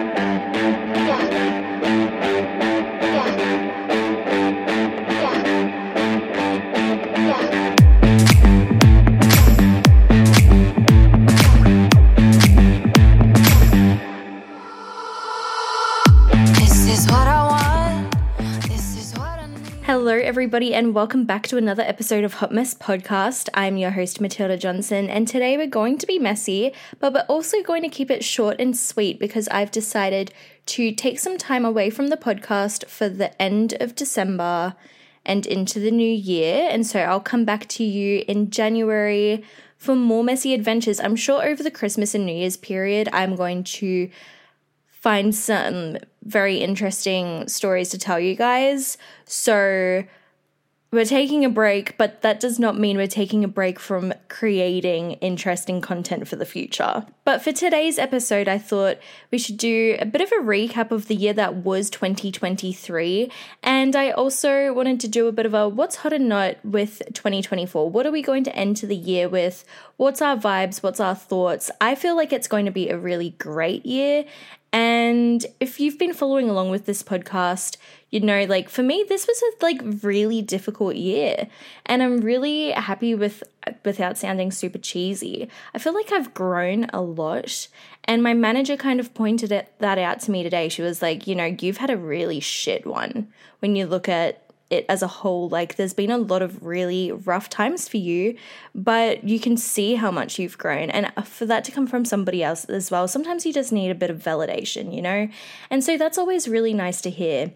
Thank 0.00 0.18
you. 0.18 0.29
Everybody, 20.50 20.74
and 20.74 20.96
welcome 20.96 21.24
back 21.24 21.46
to 21.46 21.56
another 21.56 21.84
episode 21.84 22.24
of 22.24 22.34
Hot 22.34 22.50
Mess 22.50 22.74
Podcast. 22.74 23.48
I'm 23.54 23.76
your 23.76 23.92
host, 23.92 24.20
Matilda 24.20 24.56
Johnson, 24.56 25.08
and 25.08 25.28
today 25.28 25.56
we're 25.56 25.68
going 25.68 25.96
to 25.98 26.08
be 26.08 26.18
messy, 26.18 26.72
but 26.98 27.12
we're 27.12 27.24
also 27.28 27.62
going 27.62 27.82
to 27.82 27.88
keep 27.88 28.10
it 28.10 28.24
short 28.24 28.60
and 28.60 28.76
sweet 28.76 29.20
because 29.20 29.46
I've 29.46 29.70
decided 29.70 30.34
to 30.66 30.90
take 30.90 31.20
some 31.20 31.38
time 31.38 31.64
away 31.64 31.88
from 31.88 32.08
the 32.08 32.16
podcast 32.16 32.86
for 32.86 33.08
the 33.08 33.40
end 33.40 33.74
of 33.80 33.94
December 33.94 34.74
and 35.24 35.46
into 35.46 35.78
the 35.78 35.92
new 35.92 36.12
year. 36.12 36.66
And 36.68 36.84
so 36.84 36.98
I'll 36.98 37.20
come 37.20 37.44
back 37.44 37.68
to 37.68 37.84
you 37.84 38.24
in 38.26 38.50
January 38.50 39.44
for 39.76 39.94
more 39.94 40.24
messy 40.24 40.52
adventures. 40.52 40.98
I'm 40.98 41.14
sure 41.14 41.44
over 41.44 41.62
the 41.62 41.70
Christmas 41.70 42.12
and 42.12 42.26
New 42.26 42.34
Year's 42.34 42.56
period, 42.56 43.08
I'm 43.12 43.36
going 43.36 43.62
to 43.62 44.10
find 44.88 45.32
some 45.32 45.98
very 46.24 46.56
interesting 46.56 47.46
stories 47.46 47.90
to 47.90 47.98
tell 47.98 48.18
you 48.18 48.34
guys. 48.34 48.98
So 49.26 50.02
we're 50.92 51.04
taking 51.04 51.44
a 51.44 51.48
break, 51.48 51.96
but 51.98 52.22
that 52.22 52.40
does 52.40 52.58
not 52.58 52.78
mean 52.78 52.96
we're 52.96 53.06
taking 53.06 53.44
a 53.44 53.48
break 53.48 53.78
from 53.78 54.12
creating 54.28 55.12
interesting 55.12 55.80
content 55.80 56.26
for 56.26 56.36
the 56.36 56.46
future. 56.46 57.06
But 57.30 57.42
for 57.42 57.52
today's 57.52 57.96
episode, 57.96 58.48
I 58.48 58.58
thought 58.58 58.98
we 59.30 59.38
should 59.38 59.56
do 59.56 59.96
a 60.00 60.04
bit 60.04 60.20
of 60.20 60.32
a 60.32 60.42
recap 60.42 60.90
of 60.90 61.06
the 61.06 61.14
year 61.14 61.32
that 61.34 61.54
was 61.54 61.88
2023. 61.88 63.30
And 63.62 63.94
I 63.94 64.10
also 64.10 64.72
wanted 64.72 64.98
to 64.98 65.06
do 65.06 65.28
a 65.28 65.30
bit 65.30 65.46
of 65.46 65.54
a 65.54 65.68
what's 65.68 65.94
hot 65.94 66.12
and 66.12 66.28
not 66.28 66.56
with 66.64 67.00
2024. 67.14 67.88
What 67.88 68.04
are 68.04 68.10
we 68.10 68.20
going 68.20 68.42
to 68.42 68.56
enter 68.56 68.84
the 68.84 68.96
year 68.96 69.28
with? 69.28 69.64
What's 69.96 70.20
our 70.20 70.36
vibes? 70.36 70.82
What's 70.82 70.98
our 70.98 71.14
thoughts? 71.14 71.70
I 71.80 71.94
feel 71.94 72.16
like 72.16 72.32
it's 72.32 72.48
going 72.48 72.64
to 72.64 72.72
be 72.72 72.88
a 72.88 72.98
really 72.98 73.30
great 73.38 73.86
year. 73.86 74.24
And 74.72 75.46
if 75.60 75.78
you've 75.78 75.98
been 75.98 76.14
following 76.14 76.50
along 76.50 76.70
with 76.70 76.86
this 76.86 77.02
podcast, 77.02 77.76
you 78.10 78.18
know, 78.20 78.44
like 78.44 78.68
for 78.68 78.82
me, 78.82 79.04
this 79.08 79.26
was 79.26 79.40
a 79.42 79.64
like 79.64 79.80
really 80.02 80.42
difficult 80.42 80.96
year, 80.96 81.48
and 81.86 82.02
I'm 82.02 82.20
really 82.20 82.70
happy 82.70 83.14
with 83.14 83.42
without 83.84 84.18
sounding 84.18 84.50
super 84.50 84.78
cheesy. 84.78 85.48
I 85.74 85.78
feel 85.78 85.94
like 85.94 86.12
I've 86.12 86.34
grown 86.34 86.86
a 86.92 87.00
lot, 87.00 87.68
and 88.04 88.22
my 88.22 88.34
manager 88.34 88.76
kind 88.76 89.00
of 89.00 89.14
pointed 89.14 89.52
it, 89.52 89.72
that 89.78 89.98
out 89.98 90.20
to 90.20 90.30
me 90.30 90.42
today. 90.42 90.68
She 90.68 90.82
was 90.82 91.02
like, 91.02 91.26
you 91.26 91.34
know, 91.34 91.56
you've 91.60 91.78
had 91.78 91.90
a 91.90 91.96
really 91.96 92.40
shit 92.40 92.86
one 92.86 93.28
when 93.60 93.76
you 93.76 93.86
look 93.86 94.08
at 94.08 94.42
it 94.70 94.86
as 94.88 95.02
a 95.02 95.08
whole. 95.08 95.48
Like, 95.48 95.74
there's 95.74 95.94
been 95.94 96.12
a 96.12 96.18
lot 96.18 96.42
of 96.42 96.64
really 96.64 97.10
rough 97.10 97.50
times 97.50 97.88
for 97.88 97.96
you, 97.96 98.36
but 98.74 99.24
you 99.24 99.40
can 99.40 99.56
see 99.56 99.96
how 99.96 100.10
much 100.10 100.38
you've 100.38 100.56
grown. 100.56 100.90
And 100.90 101.12
for 101.26 101.44
that 101.46 101.64
to 101.64 101.72
come 101.72 101.86
from 101.86 102.04
somebody 102.04 102.42
else 102.42 102.64
as 102.66 102.90
well, 102.90 103.08
sometimes 103.08 103.44
you 103.44 103.52
just 103.52 103.72
need 103.72 103.90
a 103.90 103.96
bit 103.96 104.10
of 104.10 104.18
validation, 104.18 104.94
you 104.94 105.02
know? 105.02 105.28
And 105.70 105.82
so 105.82 105.98
that's 105.98 106.18
always 106.18 106.48
really 106.48 106.72
nice 106.72 107.00
to 107.02 107.10
hear. 107.10 107.52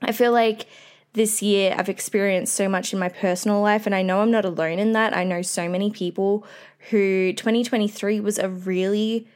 I 0.00 0.12
feel 0.12 0.32
like 0.32 0.66
this 1.14 1.42
year 1.42 1.74
I've 1.76 1.88
experienced 1.88 2.54
so 2.54 2.68
much 2.68 2.92
in 2.92 2.98
my 2.98 3.08
personal 3.08 3.60
life, 3.60 3.86
and 3.86 3.94
I 3.94 4.02
know 4.02 4.20
I'm 4.20 4.30
not 4.30 4.44
alone 4.44 4.78
in 4.78 4.92
that. 4.92 5.14
I 5.14 5.24
know 5.24 5.42
so 5.42 5.68
many 5.68 5.90
people 5.90 6.46
who 6.90 7.32
2023 7.32 8.20
was 8.20 8.38
a 8.38 8.48
really 8.48 9.26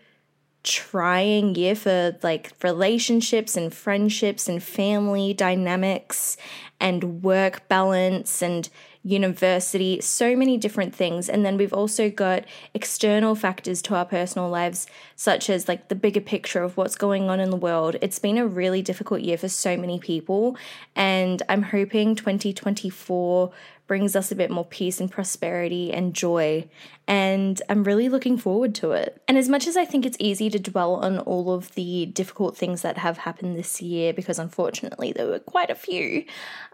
trying 0.62 1.54
year 1.54 1.76
for 1.76 2.18
like 2.22 2.52
relationships 2.62 3.56
and 3.56 3.72
friendships 3.72 4.48
and 4.48 4.60
family 4.60 5.32
dynamics 5.32 6.36
and 6.80 7.22
work 7.22 7.68
balance 7.68 8.42
and 8.42 8.68
university, 9.06 10.00
so 10.00 10.34
many 10.34 10.58
different 10.58 10.92
things. 10.92 11.28
And 11.28 11.46
then 11.46 11.56
we've 11.56 11.72
also 11.72 12.10
got 12.10 12.44
external 12.74 13.36
factors 13.36 13.80
to 13.82 13.94
our 13.94 14.04
personal 14.04 14.48
lives, 14.48 14.88
such 15.14 15.48
as 15.48 15.68
like 15.68 15.86
the 15.86 15.94
bigger 15.94 16.20
picture 16.20 16.62
of 16.64 16.76
what's 16.76 16.96
going 16.96 17.30
on 17.30 17.38
in 17.38 17.50
the 17.50 17.56
world. 17.56 17.96
It's 18.02 18.18
been 18.18 18.36
a 18.36 18.46
really 18.46 18.82
difficult 18.82 19.20
year 19.20 19.38
for 19.38 19.48
so 19.48 19.76
many 19.76 20.00
people. 20.00 20.56
And 20.96 21.40
I'm 21.48 21.62
hoping 21.62 22.16
2024 22.16 23.52
brings 23.86 24.16
us 24.16 24.32
a 24.32 24.34
bit 24.34 24.50
more 24.50 24.64
peace 24.64 25.00
and 25.00 25.10
prosperity 25.10 25.92
and 25.92 26.14
joy. 26.14 26.68
And 27.06 27.62
I'm 27.68 27.84
really 27.84 28.08
looking 28.08 28.36
forward 28.36 28.74
to 28.76 28.92
it. 28.92 29.22
And 29.28 29.38
as 29.38 29.48
much 29.48 29.66
as 29.66 29.76
I 29.76 29.84
think 29.84 30.04
it's 30.04 30.16
easy 30.18 30.50
to 30.50 30.58
dwell 30.58 30.96
on 30.96 31.18
all 31.20 31.52
of 31.54 31.72
the 31.74 32.06
difficult 32.06 32.56
things 32.56 32.82
that 32.82 32.98
have 32.98 33.18
happened 33.18 33.56
this 33.56 33.80
year, 33.80 34.12
because 34.12 34.38
unfortunately 34.38 35.12
there 35.12 35.26
were 35.26 35.38
quite 35.38 35.70
a 35.70 35.76
few, 35.76 36.24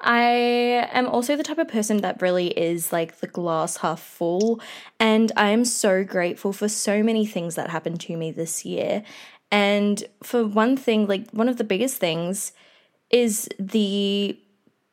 I 0.00 0.88
am 0.92 1.06
also 1.06 1.36
the 1.36 1.42
type 1.42 1.58
of 1.58 1.68
person 1.68 1.98
that 1.98 2.22
really 2.22 2.48
is 2.48 2.92
like 2.92 3.20
the 3.20 3.26
glass 3.26 3.78
half 3.78 4.00
full. 4.00 4.60
And 4.98 5.30
I 5.36 5.50
am 5.50 5.64
so 5.66 6.04
grateful 6.04 6.52
for 6.52 6.68
so 6.68 7.02
many 7.02 7.26
things 7.26 7.54
that 7.56 7.70
happened 7.70 8.00
to 8.02 8.16
me 8.16 8.30
this 8.30 8.64
year. 8.64 9.02
And 9.50 10.02
for 10.22 10.46
one 10.46 10.78
thing, 10.78 11.06
like 11.06 11.30
one 11.30 11.48
of 11.48 11.58
the 11.58 11.64
biggest 11.64 11.98
things 11.98 12.52
is 13.10 13.48
the 13.58 14.38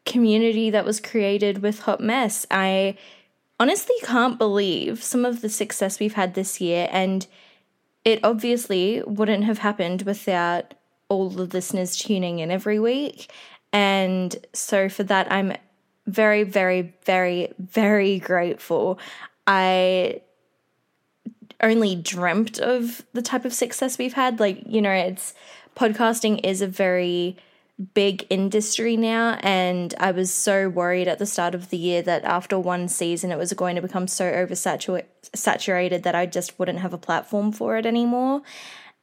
community 0.10 0.70
that 0.72 0.84
was 0.84 1.00
created 1.00 1.62
with 1.62 1.80
Hot 1.82 2.02
Mess. 2.02 2.46
I 2.52 2.98
honestly 3.60 3.96
can't 4.04 4.38
believe 4.38 5.04
some 5.04 5.24
of 5.24 5.42
the 5.42 5.50
success 5.50 6.00
we've 6.00 6.14
had 6.14 6.34
this 6.34 6.60
year, 6.60 6.90
and 6.92 7.26
it 8.04 8.20
obviously 8.24 9.02
wouldn't 9.06 9.46
have 9.46 9.60
happened 9.60 10.02
without 10.02 10.74
all 11.08 11.30
the 11.30 11.46
listeners 11.46 11.96
tuning 11.96 12.40
in 12.40 12.52
every 12.52 12.80
week. 12.80 13.32
And 13.72 14.36
so 14.54 14.90
for 14.90 15.04
that, 15.04 15.32
I'm 15.32 15.54
very, 16.08 16.44
very, 16.44 16.94
very, 17.06 17.54
very 17.60 18.20
grateful. 18.20 19.00
I 19.46 20.22
only 21.62 21.96
dreamt 21.96 22.60
of 22.60 23.06
the 23.14 23.22
type 23.22 23.46
of 23.46 23.54
success 23.54 23.98
we've 23.98 24.14
had. 24.14 24.40
Like, 24.40 24.64
you 24.66 24.82
know, 24.82 24.92
it's 24.92 25.34
podcasting 25.76 26.40
is 26.44 26.62
a 26.62 26.68
very 26.68 27.38
big 27.94 28.28
industry 28.30 28.98
now 28.98 29.38
and 29.42 29.96
I 30.00 30.12
was 30.12 30.34
so 30.34 30.68
worried 30.68 31.08
at 31.08 31.18
the 31.18 31.26
start 31.26 31.56
of 31.56 31.70
the 31.70 31.78
year 31.78 32.02
that 32.02 32.26
after 32.26 32.60
one 32.60 32.90
season 32.90 33.32
it 33.32 33.38
was 33.38 33.54
going 33.54 33.78
to 33.78 33.82
become 33.82 34.08
so 34.08 34.30
oversaturated 34.30 36.04
that 36.04 36.16
I 36.16 36.26
just 36.26 36.60
wouldn't 36.60 36.80
have 36.80 36.94
a 36.94 36.98
platform 36.98 37.54
for 37.54 37.78
it 37.78 37.86
anymore. 37.86 38.42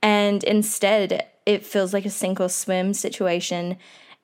And 0.02 0.44
instead 0.44 1.26
it 1.46 1.64
feels 1.64 1.94
like 1.94 2.04
a 2.04 2.10
sink 2.10 2.38
or 2.38 2.50
swim 2.50 2.92
situation 2.92 3.78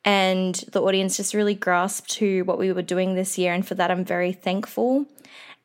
and 0.05 0.57
the 0.73 0.83
audience 0.83 1.17
just 1.17 1.33
really 1.33 1.55
grasped 1.55 2.11
to 2.11 2.43
what 2.43 2.59
we 2.59 2.73
were 2.73 2.83
doing 2.83 3.15
this 3.15 3.39
year 3.39 3.55
and 3.55 3.67
for 3.67 3.75
that 3.77 3.91
I'm 3.91 4.05
very 4.05 4.33
thankful 4.33 5.07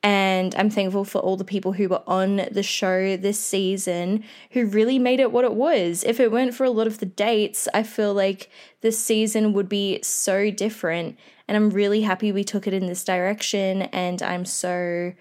and 0.07 0.55
I'm 0.55 0.69
thankful 0.69 1.03
for 1.03 1.19
all 1.19 1.35
the 1.35 1.43
people 1.43 1.73
who 1.73 1.89
were 1.89 2.01
on 2.07 2.47
the 2.49 2.63
show 2.63 3.17
this 3.17 3.37
season 3.37 4.23
who 4.51 4.65
really 4.65 4.99
made 4.99 5.19
it 5.19 5.33
what 5.33 5.43
it 5.43 5.53
was. 5.53 6.05
If 6.05 6.21
it 6.21 6.31
weren't 6.31 6.53
for 6.53 6.63
a 6.63 6.69
lot 6.69 6.87
of 6.87 6.99
the 6.99 7.05
dates, 7.05 7.67
I 7.73 7.83
feel 7.83 8.13
like 8.13 8.49
this 8.79 8.97
season 8.97 9.51
would 9.51 9.67
be 9.67 9.99
so 10.03 10.49
different. 10.49 11.19
And 11.45 11.57
I'm 11.57 11.71
really 11.71 12.03
happy 12.03 12.31
we 12.31 12.45
took 12.45 12.67
it 12.67 12.73
in 12.73 12.85
this 12.85 13.03
direction. 13.03 13.81
And 13.81 14.21
I'm 14.21 14.45
so 14.45 15.11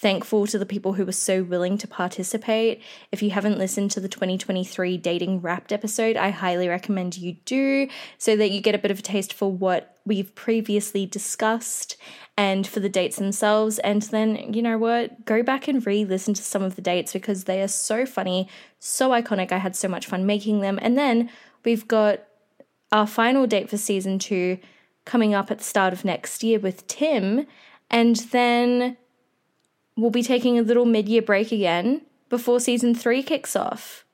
thankful 0.00 0.46
to 0.46 0.58
the 0.58 0.64
people 0.64 0.94
who 0.94 1.04
were 1.04 1.12
so 1.12 1.42
willing 1.42 1.76
to 1.76 1.86
participate. 1.86 2.82
If 3.12 3.22
you 3.22 3.30
haven't 3.30 3.58
listened 3.58 3.90
to 3.92 4.00
the 4.00 4.08
2023 4.08 4.96
Dating 4.96 5.42
Wrapped 5.42 5.72
episode, 5.72 6.16
I 6.16 6.30
highly 6.30 6.68
recommend 6.68 7.18
you 7.18 7.34
do 7.44 7.86
so 8.16 8.34
that 8.36 8.50
you 8.50 8.62
get 8.62 8.74
a 8.74 8.78
bit 8.78 8.90
of 8.90 9.00
a 9.00 9.02
taste 9.02 9.34
for 9.34 9.52
what 9.52 9.98
we've 10.06 10.34
previously 10.34 11.04
discussed 11.04 11.98
and 12.38 12.66
for 12.66 12.80
the 12.80 12.88
dates 12.88 13.16
themselves. 13.16 13.78
And 13.80 14.00
then, 14.04 14.54
you 14.54 14.62
know 14.62 14.78
what, 14.78 15.26
go 15.26 15.42
back 15.42 15.68
and 15.68 15.84
re 15.86 16.06
listen 16.06 16.32
to 16.32 16.42
some 16.42 16.62
of 16.62 16.76
the 16.76 16.82
dates 16.82 17.12
because 17.12 17.44
they 17.44 17.60
are 17.62 17.68
so 17.68 18.06
funny, 18.06 18.48
so 18.78 19.10
iconic. 19.10 19.52
I 19.52 19.58
had 19.58 19.76
so 19.76 19.88
much 19.88 20.06
fun 20.06 20.24
making 20.24 20.60
them. 20.60 20.78
And 20.80 20.96
then 20.96 21.28
we've 21.62 21.86
got 21.86 22.20
our 22.90 23.06
final 23.06 23.46
date 23.46 23.68
for 23.68 23.76
season 23.76 24.18
two 24.18 24.58
coming 25.04 25.34
up 25.34 25.50
at 25.50 25.58
the 25.58 25.64
start 25.64 25.92
of 25.92 26.06
next 26.06 26.42
year 26.42 26.58
with 26.58 26.86
Tim. 26.86 27.46
And 27.90 28.16
then 28.16 28.96
we'll 30.00 30.10
be 30.10 30.22
taking 30.22 30.58
a 30.58 30.62
little 30.62 30.84
mid 30.84 31.08
year 31.08 31.22
break 31.22 31.52
again 31.52 32.02
before 32.28 32.60
season 32.60 32.94
three 32.94 33.22
kicks 33.22 33.54
off. 33.54 34.04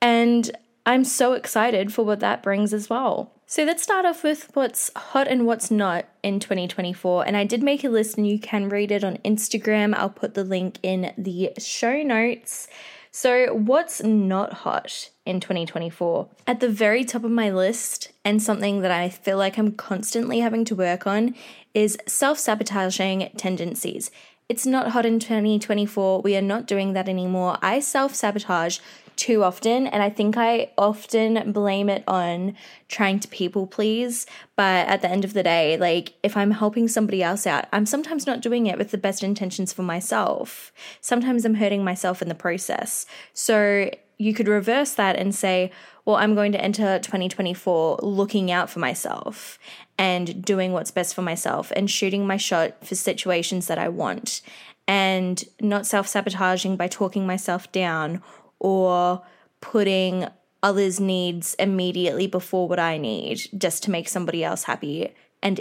And 0.00 0.50
I'm 0.86 1.04
so 1.04 1.32
excited 1.32 1.92
for 1.92 2.04
what 2.04 2.20
that 2.20 2.42
brings 2.42 2.74
as 2.74 2.90
well. 2.90 3.32
So 3.46 3.64
let's 3.64 3.82
start 3.82 4.04
off 4.04 4.24
with 4.24 4.50
what's 4.54 4.90
hot 4.96 5.28
and 5.28 5.46
what's 5.46 5.70
not 5.70 6.06
in 6.22 6.40
2024. 6.40 7.26
And 7.26 7.36
I 7.36 7.44
did 7.44 7.62
make 7.62 7.84
a 7.84 7.88
list 7.88 8.16
and 8.16 8.26
you 8.26 8.38
can 8.38 8.68
read 8.68 8.90
it 8.90 9.04
on 9.04 9.18
Instagram. 9.18 9.94
I'll 9.94 10.10
put 10.10 10.34
the 10.34 10.44
link 10.44 10.78
in 10.82 11.12
the 11.16 11.52
show 11.58 12.02
notes. 12.02 12.68
So, 13.16 13.54
what's 13.54 14.02
not 14.02 14.52
hot 14.52 15.10
in 15.24 15.38
2024? 15.38 16.28
At 16.48 16.58
the 16.58 16.68
very 16.68 17.04
top 17.04 17.22
of 17.22 17.30
my 17.30 17.48
list, 17.48 18.10
and 18.24 18.42
something 18.42 18.80
that 18.80 18.90
I 18.90 19.08
feel 19.08 19.38
like 19.38 19.56
I'm 19.56 19.70
constantly 19.70 20.40
having 20.40 20.64
to 20.64 20.74
work 20.74 21.06
on, 21.06 21.36
is 21.74 21.96
self 22.08 22.40
sabotaging 22.40 23.30
tendencies. 23.36 24.10
It's 24.48 24.66
not 24.66 24.90
hot 24.90 25.06
in 25.06 25.20
2024. 25.20 26.20
We 26.20 26.36
are 26.36 26.42
not 26.42 26.66
doing 26.66 26.92
that 26.92 27.08
anymore. 27.08 27.56
I 27.62 27.80
self 27.80 28.14
sabotage 28.14 28.78
too 29.16 29.42
often. 29.42 29.86
And 29.86 30.02
I 30.02 30.10
think 30.10 30.36
I 30.36 30.70
often 30.76 31.52
blame 31.52 31.88
it 31.88 32.04
on 32.06 32.54
trying 32.88 33.20
to 33.20 33.28
people 33.28 33.66
please. 33.66 34.26
But 34.56 34.86
at 34.88 35.00
the 35.00 35.10
end 35.10 35.24
of 35.24 35.32
the 35.32 35.42
day, 35.42 35.76
like 35.78 36.14
if 36.22 36.36
I'm 36.36 36.50
helping 36.50 36.88
somebody 36.88 37.22
else 37.22 37.46
out, 37.46 37.66
I'm 37.72 37.86
sometimes 37.86 38.26
not 38.26 38.42
doing 38.42 38.66
it 38.66 38.76
with 38.76 38.90
the 38.90 38.98
best 38.98 39.22
intentions 39.22 39.72
for 39.72 39.82
myself. 39.82 40.72
Sometimes 41.00 41.44
I'm 41.44 41.54
hurting 41.54 41.84
myself 41.84 42.20
in 42.20 42.28
the 42.28 42.34
process. 42.34 43.06
So 43.32 43.90
you 44.18 44.34
could 44.34 44.48
reverse 44.48 44.92
that 44.94 45.16
and 45.16 45.34
say, 45.34 45.72
well, 46.04 46.16
I'm 46.16 46.34
going 46.34 46.52
to 46.52 46.60
enter 46.60 46.98
2024 46.98 48.00
looking 48.02 48.50
out 48.50 48.68
for 48.68 48.78
myself 48.78 49.58
and 49.98 50.44
doing 50.44 50.72
what's 50.72 50.90
best 50.90 51.14
for 51.14 51.22
myself 51.22 51.72
and 51.76 51.90
shooting 51.90 52.26
my 52.26 52.36
shot 52.36 52.84
for 52.84 52.94
situations 52.94 53.66
that 53.66 53.78
I 53.78 53.88
want 53.88 54.42
and 54.86 55.42
not 55.60 55.86
self 55.86 56.08
sabotaging 56.08 56.76
by 56.76 56.88
talking 56.88 57.26
myself 57.26 57.70
down 57.72 58.22
or 58.58 59.22
putting 59.60 60.26
others' 60.62 61.00
needs 61.00 61.54
immediately 61.54 62.26
before 62.26 62.68
what 62.68 62.80
I 62.80 62.98
need 62.98 63.48
just 63.56 63.82
to 63.84 63.90
make 63.90 64.08
somebody 64.08 64.42
else 64.42 64.64
happy 64.64 65.14
and 65.42 65.60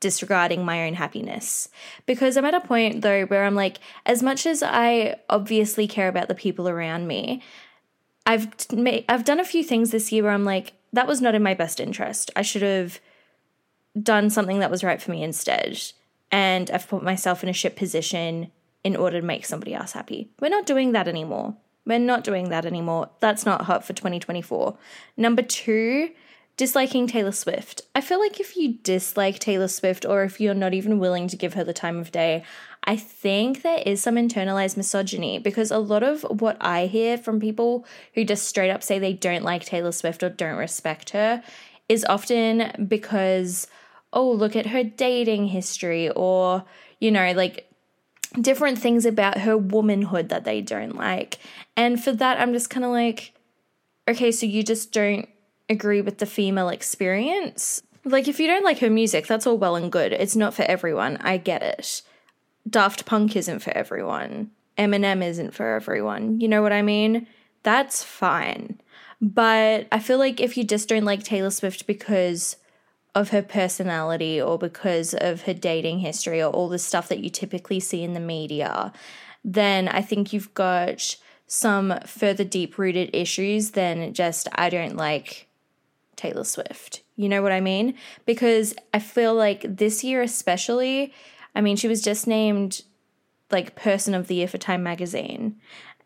disregarding 0.00 0.64
my 0.64 0.86
own 0.86 0.94
happiness. 0.94 1.68
Because 2.06 2.36
I'm 2.36 2.44
at 2.44 2.54
a 2.54 2.60
point 2.60 3.02
though 3.02 3.24
where 3.26 3.44
I'm 3.44 3.54
like, 3.54 3.78
as 4.06 4.22
much 4.22 4.46
as 4.46 4.62
I 4.62 5.16
obviously 5.28 5.86
care 5.86 6.08
about 6.08 6.28
the 6.28 6.34
people 6.34 6.68
around 6.68 7.06
me, 7.06 7.42
I've 8.26 8.48
I've 9.08 9.24
done 9.24 9.40
a 9.40 9.44
few 9.44 9.62
things 9.62 9.90
this 9.90 10.10
year 10.10 10.24
where 10.24 10.32
I'm 10.32 10.44
like, 10.44 10.72
that 10.92 11.06
was 11.06 11.20
not 11.20 11.34
in 11.34 11.42
my 11.42 11.54
best 11.54 11.80
interest. 11.80 12.30
I 12.34 12.42
should 12.42 12.62
have 12.62 13.00
done 14.00 14.30
something 14.30 14.60
that 14.60 14.70
was 14.70 14.84
right 14.84 15.00
for 15.00 15.10
me 15.10 15.22
instead. 15.22 15.80
And 16.30 16.70
I've 16.70 16.88
put 16.88 17.02
myself 17.02 17.42
in 17.42 17.48
a 17.48 17.54
shit 17.54 17.76
position 17.76 18.50
in 18.84 18.96
order 18.96 19.20
to 19.20 19.26
make 19.26 19.44
somebody 19.44 19.74
else 19.74 19.92
happy. 19.92 20.30
We're 20.40 20.48
not 20.48 20.66
doing 20.66 20.92
that 20.92 21.08
anymore. 21.08 21.56
We're 21.86 21.98
not 21.98 22.24
doing 22.24 22.50
that 22.50 22.66
anymore. 22.66 23.10
That's 23.20 23.44
not 23.44 23.62
hot 23.62 23.84
for 23.84 23.92
2024. 23.92 24.76
Number 25.16 25.42
two, 25.42 26.10
disliking 26.56 27.06
Taylor 27.06 27.32
Swift. 27.32 27.82
I 27.94 28.00
feel 28.00 28.20
like 28.20 28.38
if 28.38 28.56
you 28.56 28.74
dislike 28.82 29.38
Taylor 29.38 29.68
Swift 29.68 30.04
or 30.04 30.24
if 30.24 30.40
you're 30.40 30.54
not 30.54 30.74
even 30.74 30.98
willing 30.98 31.26
to 31.28 31.36
give 31.36 31.54
her 31.54 31.64
the 31.64 31.72
time 31.72 31.98
of 31.98 32.12
day, 32.12 32.44
I 32.84 32.96
think 32.96 33.62
there 33.62 33.82
is 33.84 34.02
some 34.02 34.16
internalized 34.16 34.76
misogyny 34.76 35.38
because 35.38 35.70
a 35.70 35.78
lot 35.78 36.02
of 36.02 36.22
what 36.22 36.56
I 36.60 36.86
hear 36.86 37.18
from 37.18 37.40
people 37.40 37.86
who 38.14 38.24
just 38.24 38.46
straight 38.46 38.70
up 38.70 38.82
say 38.82 38.98
they 38.98 39.12
don't 39.12 39.42
like 39.42 39.64
Taylor 39.64 39.92
Swift 39.92 40.22
or 40.22 40.28
don't 40.28 40.56
respect 40.56 41.10
her 41.10 41.42
is 41.88 42.04
often 42.04 42.86
because, 42.88 43.66
oh, 44.12 44.30
look 44.30 44.56
at 44.56 44.66
her 44.66 44.84
dating 44.84 45.46
history 45.48 46.10
or, 46.10 46.64
you 46.98 47.10
know, 47.10 47.32
like 47.32 47.70
different 48.40 48.78
things 48.78 49.06
about 49.06 49.38
her 49.38 49.56
womanhood 49.56 50.28
that 50.28 50.44
they 50.44 50.60
don't 50.60 50.96
like. 50.96 51.38
And 51.76 52.02
for 52.02 52.12
that, 52.12 52.40
I'm 52.40 52.52
just 52.52 52.70
kind 52.70 52.84
of 52.84 52.90
like, 52.90 53.32
okay, 54.08 54.32
so 54.32 54.46
you 54.46 54.62
just 54.62 54.92
don't 54.92 55.28
agree 55.70 56.02
with 56.02 56.18
the 56.18 56.26
female 56.26 56.68
experience? 56.68 57.82
Like, 58.04 58.28
if 58.28 58.40
you 58.40 58.46
don't 58.46 58.64
like 58.64 58.80
her 58.80 58.90
music, 58.90 59.26
that's 59.26 59.46
all 59.46 59.56
well 59.56 59.76
and 59.76 59.90
good. 59.90 60.12
It's 60.12 60.36
not 60.36 60.54
for 60.54 60.62
everyone. 60.62 61.16
I 61.18 61.36
get 61.36 61.62
it. 61.62 62.02
Daft 62.68 63.06
Punk 63.06 63.36
isn't 63.36 63.60
for 63.60 63.70
everyone. 63.70 64.50
Eminem 64.76 65.24
isn't 65.24 65.54
for 65.54 65.74
everyone. 65.74 66.40
You 66.40 66.48
know 66.48 66.62
what 66.62 66.72
I 66.72 66.82
mean? 66.82 67.26
That's 67.62 68.02
fine. 68.02 68.80
But 69.20 69.86
I 69.92 69.98
feel 69.98 70.18
like 70.18 70.40
if 70.40 70.56
you 70.56 70.64
just 70.64 70.88
don't 70.88 71.04
like 71.04 71.22
Taylor 71.22 71.50
Swift 71.50 71.86
because 71.86 72.56
of 73.14 73.30
her 73.30 73.42
personality 73.42 74.40
or 74.40 74.58
because 74.58 75.14
of 75.14 75.42
her 75.42 75.54
dating 75.54 76.00
history 76.00 76.42
or 76.42 76.50
all 76.50 76.68
the 76.68 76.78
stuff 76.78 77.08
that 77.08 77.20
you 77.20 77.30
typically 77.30 77.80
see 77.80 78.02
in 78.02 78.14
the 78.14 78.20
media, 78.20 78.92
then 79.44 79.88
I 79.88 80.02
think 80.02 80.32
you've 80.32 80.54
got 80.54 81.16
some 81.46 81.98
further 82.06 82.44
deep 82.44 82.78
rooted 82.78 83.10
issues 83.12 83.72
than 83.72 84.14
just, 84.14 84.48
I 84.54 84.70
don't 84.70 84.96
like 84.96 85.48
Taylor 86.14 86.44
Swift. 86.44 87.02
You 87.16 87.28
know 87.28 87.42
what 87.42 87.52
I 87.52 87.60
mean? 87.60 87.94
Because 88.24 88.74
I 88.94 89.00
feel 89.00 89.34
like 89.34 89.76
this 89.76 90.04
year, 90.04 90.22
especially, 90.22 91.12
I 91.54 91.60
mean, 91.60 91.76
she 91.76 91.88
was 91.88 92.02
just 92.02 92.26
named 92.26 92.82
like 93.50 93.74
Person 93.74 94.14
of 94.14 94.28
the 94.28 94.36
Year 94.36 94.48
for 94.48 94.58
Time 94.58 94.82
magazine. 94.82 95.56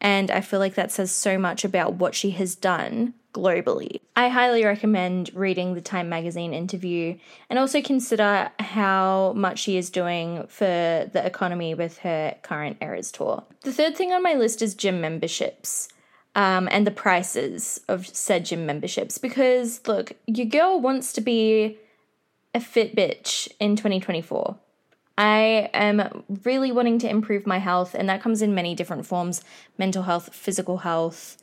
And 0.01 0.31
I 0.31 0.41
feel 0.41 0.61
like 0.61 0.75
that 0.75 0.93
says 0.93 1.13
so 1.13 1.39
much 1.39 1.65
about 1.65 1.95
what 1.95 2.15
she 2.15 2.31
has 2.31 2.55
done 2.55 3.15
globally. 3.35 4.01
I 4.17 4.29
highly 4.29 4.65
recommend 4.65 5.31
reading 5.35 5.75
the 5.75 5.81
Time 5.81 6.09
magazine 6.09 6.55
interview 6.55 7.19
and 7.51 7.59
also 7.59 7.83
consider 7.83 8.51
how 8.59 9.35
much 9.37 9.59
she 9.59 9.77
is 9.77 9.91
doing 9.91 10.47
for 10.49 10.65
the 10.65 11.23
economy 11.25 11.75
with 11.75 11.99
her 11.99 12.37
current 12.43 12.79
Eras 12.81 13.13
tour. 13.13 13.45
The 13.63 13.73
third 13.73 13.97
thing 13.97 14.13
on 14.13 14.23
my 14.23 14.35
list 14.35 14.63
is 14.63 14.75
gym 14.75 15.01
memberships. 15.01 15.89
Um, 16.37 16.69
and 16.73 16.85
the 16.85 16.91
prices 16.91 17.81
of 17.87 18.09
said 18.09 18.47
gym 18.47 18.67
memberships 18.67 19.19
because 19.19 19.87
look, 19.87 20.15
your 20.27 20.47
girl 20.47 20.81
wants 20.81 21.13
to 21.13 21.21
be 21.21 21.79
a 22.55 22.61
fit 22.61 22.97
bitch 22.97 23.49
in 23.61 23.77
2024. 23.77 24.57
I 25.17 25.71
am 25.73 26.25
really 26.43 26.73
wanting 26.73 26.99
to 27.01 27.09
improve 27.09 27.47
my 27.47 27.59
health, 27.59 27.95
and 27.95 28.09
that 28.09 28.21
comes 28.21 28.43
in 28.43 28.55
many 28.55 28.75
different 28.75 29.07
forms 29.07 29.43
mental 29.79 30.03
health, 30.03 30.35
physical 30.35 30.79
health. 30.79 31.37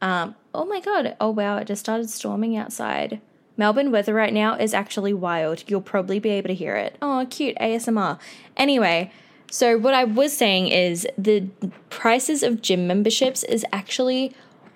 Um, 0.00 0.34
oh 0.54 0.64
my 0.64 0.80
god, 0.80 1.16
oh 1.20 1.30
wow, 1.30 1.56
it 1.58 1.66
just 1.66 1.80
started 1.80 2.10
storming 2.10 2.56
outside. 2.56 3.20
Melbourne 3.56 3.90
weather 3.90 4.12
right 4.12 4.34
now 4.34 4.54
is 4.54 4.74
actually 4.74 5.14
wild. 5.14 5.64
You'll 5.66 5.80
probably 5.80 6.18
be 6.18 6.30
able 6.30 6.48
to 6.48 6.54
hear 6.54 6.76
it. 6.76 6.96
Oh, 7.00 7.26
cute 7.30 7.56
ASMR. 7.58 8.18
Anyway, 8.56 9.10
so 9.50 9.78
what 9.78 9.94
I 9.94 10.04
was 10.04 10.36
saying 10.36 10.68
is 10.68 11.06
the 11.16 11.48
prices 11.88 12.42
of 12.42 12.60
gym 12.60 12.86
memberships 12.86 13.44
is 13.44 13.64
actually 13.72 14.34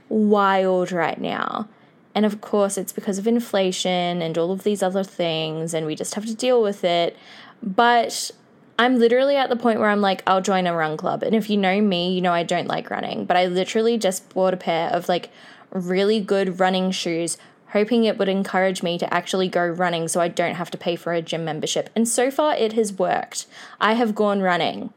wild 0.09 0.93
right 0.93 1.21
now. 1.21 1.69
And 2.15 2.25
of 2.27 2.41
course, 2.41 2.77
it's 2.77 2.93
because 2.93 3.19
of 3.19 3.27
inflation 3.27 4.23
and 4.23 4.37
all 4.37 4.51
of 4.51 4.65
these 4.65 4.83
other 4.83 5.05
things, 5.05 5.75
and 5.75 5.87
we 5.87 5.95
just 5.95 6.15
have 6.15 6.27
to 6.27 6.35
deal 6.35 6.63
with 6.63 6.83
it. 6.83 7.17
But 7.63 8.31
I'm 8.81 8.99
literally 8.99 9.37
at 9.37 9.51
the 9.51 9.57
point 9.57 9.79
where 9.79 9.91
I'm 9.91 10.01
like, 10.01 10.23
I'll 10.27 10.41
join 10.41 10.67
a 10.67 10.75
run 10.75 10.97
club. 10.97 11.23
And 11.23 11.35
if 11.35 11.51
you 11.51 11.59
know 11.59 11.83
me, 11.83 12.15
you 12.15 12.23
know 12.23 12.33
I 12.33 12.45
don't 12.45 12.67
like 12.67 12.89
running, 12.89 13.27
but 13.27 13.37
I 13.37 13.45
literally 13.45 13.99
just 13.99 14.33
bought 14.33 14.55
a 14.55 14.57
pair 14.57 14.89
of 14.89 15.07
like 15.07 15.29
really 15.71 16.19
good 16.19 16.59
running 16.61 16.91
shoes, 16.91 17.37
hoping 17.73 18.05
it 18.05 18.17
would 18.17 18.31
encourage 18.31 18.83
me 18.83 18.97
to 18.97 19.13
actually 19.13 19.51
go 19.51 19.67
running 19.67 20.09
so 20.09 20.23
I 20.23 20.29
don't 20.29 20.55
have 20.55 20.71
to 20.71 20.79
pay 20.79 20.97
for 20.97 21.13
a 21.13 21.21
gym 21.21 21.45
membership. 21.45 21.91
And 21.95 22.09
so 22.09 22.31
far, 22.31 22.55
it 22.55 22.73
has 22.73 22.99
worked. 22.99 23.45
I 23.83 23.93
have 23.93 24.15
gone 24.15 24.41
running. 24.41 24.95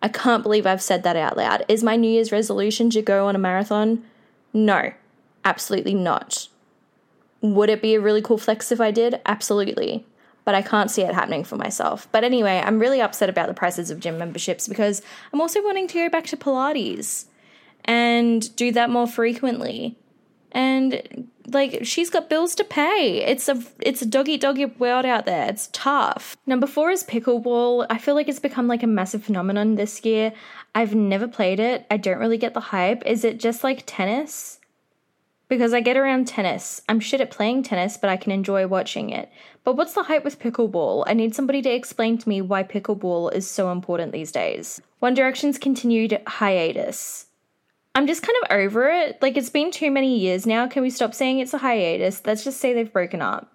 I 0.00 0.06
can't 0.06 0.44
believe 0.44 0.64
I've 0.64 0.80
said 0.80 1.02
that 1.02 1.16
out 1.16 1.36
loud. 1.36 1.64
Is 1.66 1.82
my 1.82 1.96
New 1.96 2.12
Year's 2.12 2.30
resolution 2.30 2.90
to 2.90 3.02
go 3.02 3.26
on 3.26 3.34
a 3.34 3.40
marathon? 3.40 4.04
No, 4.52 4.92
absolutely 5.44 5.94
not. 5.94 6.46
Would 7.40 7.70
it 7.70 7.82
be 7.82 7.96
a 7.96 8.00
really 8.00 8.22
cool 8.22 8.38
flex 8.38 8.70
if 8.70 8.80
I 8.80 8.92
did? 8.92 9.20
Absolutely 9.26 10.06
but 10.44 10.54
I 10.54 10.62
can't 10.62 10.90
see 10.90 11.02
it 11.02 11.14
happening 11.14 11.44
for 11.44 11.56
myself. 11.56 12.08
But 12.12 12.24
anyway, 12.24 12.62
I'm 12.64 12.78
really 12.78 13.00
upset 13.00 13.28
about 13.28 13.48
the 13.48 13.54
prices 13.54 13.90
of 13.90 14.00
gym 14.00 14.18
memberships 14.18 14.68
because 14.68 15.02
I'm 15.32 15.40
also 15.40 15.62
wanting 15.62 15.88
to 15.88 15.94
go 15.94 16.08
back 16.08 16.26
to 16.26 16.36
Pilates 16.36 17.26
and 17.84 18.54
do 18.56 18.72
that 18.72 18.90
more 18.90 19.06
frequently. 19.06 19.96
And 20.52 21.28
like 21.52 21.84
she's 21.84 22.10
got 22.10 22.28
bills 22.28 22.54
to 22.56 22.64
pay. 22.64 23.24
It's 23.24 23.48
a 23.48 23.62
it's 23.80 24.02
a 24.02 24.06
doggy 24.06 24.36
doggy 24.36 24.66
world 24.66 25.04
out 25.04 25.26
there. 25.26 25.48
It's 25.48 25.68
tough. 25.72 26.36
Number 26.46 26.66
4 26.66 26.90
is 26.90 27.04
pickleball. 27.04 27.86
I 27.90 27.98
feel 27.98 28.14
like 28.14 28.28
it's 28.28 28.40
become 28.40 28.66
like 28.66 28.82
a 28.82 28.88
massive 28.88 29.24
phenomenon 29.24 29.76
this 29.76 30.04
year. 30.04 30.32
I've 30.74 30.94
never 30.94 31.28
played 31.28 31.60
it. 31.60 31.86
I 31.90 31.96
don't 31.96 32.18
really 32.18 32.38
get 32.38 32.54
the 32.54 32.60
hype. 32.60 33.04
Is 33.06 33.24
it 33.24 33.38
just 33.38 33.64
like 33.64 33.84
tennis? 33.86 34.59
Because 35.50 35.74
I 35.74 35.80
get 35.80 35.96
around 35.96 36.28
tennis. 36.28 36.80
I'm 36.88 37.00
shit 37.00 37.20
at 37.20 37.32
playing 37.32 37.64
tennis, 37.64 37.98
but 37.98 38.08
I 38.08 38.16
can 38.16 38.32
enjoy 38.32 38.66
watching 38.68 39.10
it. 39.10 39.30
But 39.64 39.76
what's 39.76 39.92
the 39.92 40.04
hype 40.04 40.24
with 40.24 40.38
pickleball? 40.38 41.04
I 41.06 41.12
need 41.12 41.34
somebody 41.34 41.60
to 41.60 41.68
explain 41.68 42.16
to 42.18 42.28
me 42.28 42.40
why 42.40 42.62
pickleball 42.62 43.34
is 43.34 43.50
so 43.50 43.72
important 43.72 44.12
these 44.12 44.30
days. 44.30 44.80
One 45.00 45.12
Direction's 45.12 45.58
continued 45.58 46.22
hiatus. 46.26 47.26
I'm 47.96 48.06
just 48.06 48.22
kind 48.22 48.36
of 48.44 48.56
over 48.56 48.88
it. 48.88 49.20
Like, 49.20 49.36
it's 49.36 49.50
been 49.50 49.72
too 49.72 49.90
many 49.90 50.16
years 50.16 50.46
now. 50.46 50.68
Can 50.68 50.82
we 50.82 50.90
stop 50.90 51.12
saying 51.12 51.40
it's 51.40 51.52
a 51.52 51.58
hiatus? 51.58 52.22
Let's 52.24 52.44
just 52.44 52.60
say 52.60 52.72
they've 52.72 52.92
broken 52.92 53.20
up. 53.20 53.52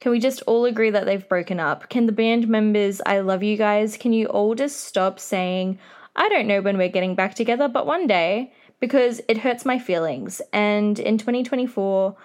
Can 0.00 0.12
we 0.12 0.18
just 0.18 0.40
all 0.46 0.64
agree 0.64 0.88
that 0.88 1.04
they've 1.04 1.28
broken 1.28 1.60
up? 1.60 1.90
Can 1.90 2.06
the 2.06 2.12
band 2.12 2.48
members, 2.48 3.02
I 3.04 3.20
love 3.20 3.42
you 3.42 3.58
guys, 3.58 3.98
can 3.98 4.14
you 4.14 4.26
all 4.28 4.54
just 4.54 4.80
stop 4.80 5.20
saying, 5.20 5.78
I 6.16 6.30
don't 6.30 6.46
know 6.46 6.62
when 6.62 6.78
we're 6.78 6.88
getting 6.88 7.14
back 7.14 7.34
together, 7.34 7.68
but 7.68 7.86
one 7.86 8.06
day? 8.06 8.54
Because 8.80 9.20
it 9.28 9.38
hurts 9.38 9.64
my 9.64 9.78
feelings. 9.78 10.40
And 10.52 10.98
in 10.98 11.18
2024, 11.18 12.16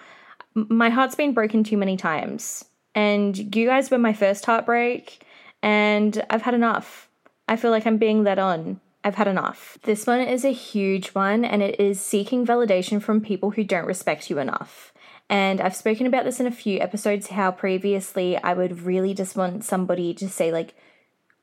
my 0.56 0.90
heart's 0.90 1.16
been 1.16 1.34
broken 1.34 1.64
too 1.64 1.78
many 1.78 1.98
times. 1.98 2.66
And 2.96 3.56
you 3.56 3.68
guys 3.68 3.92
were 3.92 3.98
my 3.98 4.14
first 4.14 4.46
heartbreak, 4.46 5.22
and 5.62 6.24
I've 6.30 6.44
had 6.44 6.54
enough. 6.54 7.10
I 7.48 7.58
feel 7.58 7.72
like 7.72 7.86
I'm 7.86 7.98
being 7.98 8.24
led 8.24 8.40
on. 8.40 8.80
I've 9.04 9.16
had 9.16 9.28
enough. 9.28 9.78
This 9.84 10.08
one 10.08 10.22
is 10.22 10.46
a 10.46 10.52
huge 10.52 11.10
one, 11.10 11.44
and 11.44 11.62
it 11.62 11.80
is 11.80 12.00
seeking 12.00 12.46
validation 12.46 13.02
from 13.02 13.22
people 13.22 13.52
who 13.52 13.64
don't 13.64 13.86
respect 13.86 14.30
you 14.30 14.40
enough. 14.40 14.94
And 15.30 15.60
I've 15.60 15.76
spoken 15.76 16.08
about 16.08 16.24
this 16.24 16.40
in 16.40 16.48
a 16.48 16.52
few 16.52 16.80
episodes 16.80 17.28
how 17.28 17.52
previously 17.52 18.38
I 18.38 18.54
would 18.54 18.82
really 18.82 19.14
just 19.14 19.36
want 19.36 19.66
somebody 19.66 20.14
to 20.16 20.30
say, 20.30 20.52
like, 20.52 20.74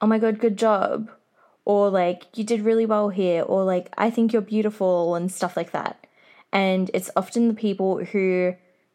oh 0.01 0.07
my 0.07 0.19
god, 0.19 0.39
good 0.39 0.57
job, 0.57 1.11
or 1.65 1.91
like 1.91 2.25
you 2.37 2.45
did 2.45 2.63
really 2.63 2.87
well 2.87 3.09
here 3.09 3.43
or 3.43 3.65
like 3.65 3.93
I 3.97 4.11
think 4.11 4.33
you're 4.33 4.43
beautiful 4.43 5.15
and 5.15 5.31
stuff 5.31 5.57
like 5.57 5.73
that. 5.73 6.07
And 6.53 6.91
it's 6.93 7.11
often 7.17 7.49
the 7.49 7.55
people 7.55 8.05
who, 8.05 8.55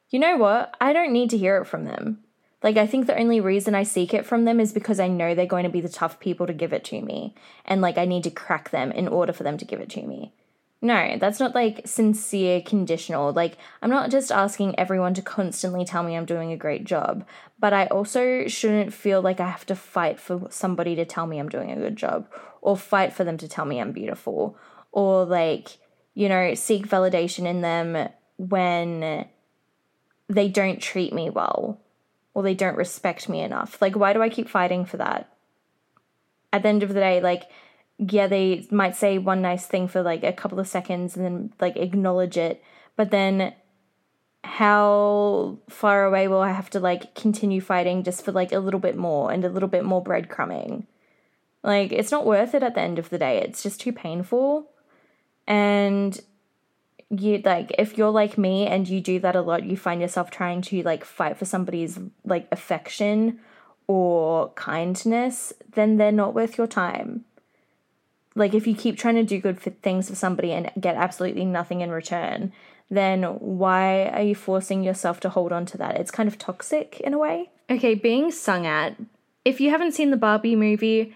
you 0.10 0.20
know 0.20 0.38
what, 0.38 0.76
I 0.80 0.94
don't 0.94 1.12
need 1.12 1.30
to 1.32 1.38
hear 1.38 1.58
it 1.58 1.66
from 1.66 1.86
them. 1.86 2.24
Like, 2.64 2.78
I 2.78 2.88
think 2.88 3.06
the 3.06 3.20
only 3.20 3.40
reason 3.40 3.76
I 3.76 3.84
seek 3.84 4.14
it 4.14 4.26
from 4.26 4.46
them 4.46 4.60
is 4.60 4.74
because 4.74 5.00
I 5.00 5.08
know 5.08 5.36
they're 5.36 5.46
going 5.46 5.64
to 5.64 5.70
be 5.70 5.82
the 5.82 5.90
tough 5.90 6.20
people 6.20 6.48
to 6.48 6.54
give 6.54 6.74
it 6.74 6.84
to 6.86 7.02
me. 7.02 7.36
And 7.66 7.82
like, 7.82 7.98
I 7.98 8.06
need 8.06 8.24
to 8.24 8.32
crack 8.32 8.72
them 8.72 8.92
in 8.92 9.08
order 9.08 9.32
for 9.32 9.44
them 9.44 9.58
to 9.60 9.66
give 9.66 9.80
it 9.80 9.90
to 9.92 10.02
me. 10.02 10.34
No, 10.80 11.18
that's 11.18 11.40
not 11.40 11.56
like 11.56 11.88
sincere 11.88 12.62
conditional. 12.62 13.34
Like, 13.34 13.58
I'm 13.82 13.90
not 13.90 14.12
just 14.12 14.32
asking 14.32 14.78
everyone 14.80 15.16
to 15.16 15.24
constantly 15.24 15.86
tell 15.86 16.04
me 16.04 16.16
I'm 16.16 16.26
doing 16.26 16.52
a 16.52 16.58
great 16.58 16.84
job, 16.84 17.26
but 17.60 17.74
I 17.74 17.88
also 17.88 18.48
shouldn't 18.48 18.94
feel 18.94 19.22
like 19.22 19.40
I 19.40 19.50
have 19.50 19.66
to 19.68 19.76
fight 19.76 20.20
for 20.20 20.48
somebody 20.52 20.96
to 20.96 21.06
tell 21.06 21.26
me 21.26 21.40
I'm 21.40 21.50
doing 21.50 21.72
a 21.72 21.76
good 21.76 21.96
job 21.96 22.28
or 22.62 22.78
fight 22.78 23.12
for 23.12 23.24
them 23.24 23.38
to 23.38 23.48
tell 23.48 23.66
me 23.66 23.80
I'm 23.80 23.92
beautiful 23.92 24.56
or 24.92 25.26
like, 25.26 25.80
you 26.14 26.30
know, 26.30 26.54
seek 26.54 26.88
validation 26.88 27.48
in 27.48 27.62
them 27.62 28.10
when 28.38 29.28
they 30.30 30.48
don't 30.48 30.82
treat 30.82 31.12
me 31.12 31.32
well 31.32 31.80
or 32.36 32.44
they 32.44 32.54
don't 32.54 32.78
respect 32.78 33.30
me 33.30 33.42
enough. 33.42 33.82
Like, 33.82 33.96
why 33.96 34.14
do 34.14 34.22
I 34.22 34.30
keep 34.30 34.48
fighting 34.48 34.86
for 34.86 34.98
that? 34.98 35.34
At 36.54 36.62
the 36.62 36.70
end 36.70 36.84
of 36.84 36.90
the 36.90 37.00
day, 37.00 37.20
like, 37.20 37.44
yeah, 38.00 38.28
they 38.28 38.68
might 38.70 38.96
say 38.96 39.18
one 39.18 39.42
nice 39.42 39.66
thing 39.66 39.88
for 39.88 40.04
like 40.04 40.24
a 40.24 40.34
couple 40.34 40.60
of 40.60 40.68
seconds 40.68 41.16
and 41.16 41.26
then 41.26 41.54
like 41.60 41.78
acknowledge 41.78 42.38
it, 42.38 42.64
but 42.96 43.10
then 43.12 43.54
how 44.44 45.58
far 45.68 46.06
away 46.06 46.28
will 46.28 46.42
I 46.42 46.52
have 46.52 46.70
to 46.72 46.80
like 46.80 47.16
continue 47.16 47.60
fighting 47.60 48.04
just 48.04 48.24
for 48.24 48.32
like 48.32 48.52
a 48.52 48.60
little 48.60 48.80
bit 48.80 48.96
more 48.96 49.32
and 49.32 49.44
a 49.44 49.50
little 49.50 49.70
bit 49.70 49.84
more 49.84 50.04
breadcrumbing? 50.04 50.86
Like, 51.64 51.92
it's 51.92 52.12
not 52.12 52.26
worth 52.26 52.54
it 52.54 52.64
at 52.64 52.76
the 52.76 52.82
end 52.82 53.00
of 53.00 53.10
the 53.10 53.18
day. 53.18 53.42
It's 53.42 53.64
just 53.64 53.82
too 53.82 53.92
painful. 53.92 54.70
And 55.48 56.20
you 57.10 57.42
like 57.44 57.74
if 57.80 57.98
you're 57.98 58.12
like 58.12 58.38
me 58.38 58.68
and 58.68 58.88
you 58.88 59.02
do 59.02 59.20
that 59.22 59.36
a 59.36 59.42
lot, 59.42 59.64
you 59.64 59.76
find 59.76 60.02
yourself 60.02 60.30
trying 60.30 60.62
to 60.62 60.84
like 60.84 61.04
fight 61.04 61.38
for 61.38 61.46
somebody's 61.46 61.98
like 62.26 62.48
affection 62.52 63.40
or 63.88 64.50
kindness, 64.54 65.52
then 65.74 65.98
they're 65.98 66.12
not 66.12 66.36
worth 66.36 66.58
your 66.58 66.68
time 66.68 67.24
like 68.38 68.54
if 68.54 68.68
you 68.68 68.76
keep 68.76 68.98
trying 68.98 69.16
to 69.16 69.24
do 69.24 69.40
good 69.40 69.60
things 69.82 70.10
for 70.10 70.16
somebody 70.16 70.52
and 70.52 70.72
get 70.80 70.96
absolutely 70.96 71.46
nothing 71.46 71.82
in 71.82 71.92
return 71.92 72.52
then 72.90 73.24
why 73.24 74.06
are 74.08 74.22
you 74.22 74.36
forcing 74.36 74.84
yourself 74.84 75.20
to 75.20 75.30
hold 75.30 75.52
on 75.52 75.66
to 75.66 75.78
that? 75.78 75.98
It's 75.98 76.12
kind 76.12 76.28
of 76.28 76.38
toxic 76.38 77.00
in 77.02 77.14
a 77.14 77.18
way. 77.18 77.50
Okay 77.70 77.96
being 77.96 78.32
sung 78.32 78.66
at 78.66 78.96
if 79.44 79.60
you 79.60 79.70
haven't 79.70 79.94
seen 79.94 80.12
the 80.12 80.18
barbie 80.18 80.56
movie 80.56 81.16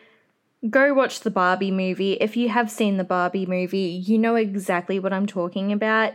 go 0.70 0.94
watch 0.94 1.22
the 1.22 1.32
barbie 1.32 1.72
movie. 1.72 2.14
If 2.14 2.38
you 2.38 2.50
have 2.50 2.70
seen 2.70 2.98
the 2.98 3.04
barbie 3.04 3.46
movie 3.46 4.04
you 4.06 4.18
know 4.18 4.36
exactly 4.36 5.00
what 5.00 5.14
i'm 5.14 5.26
talking 5.26 5.72
about. 5.72 6.14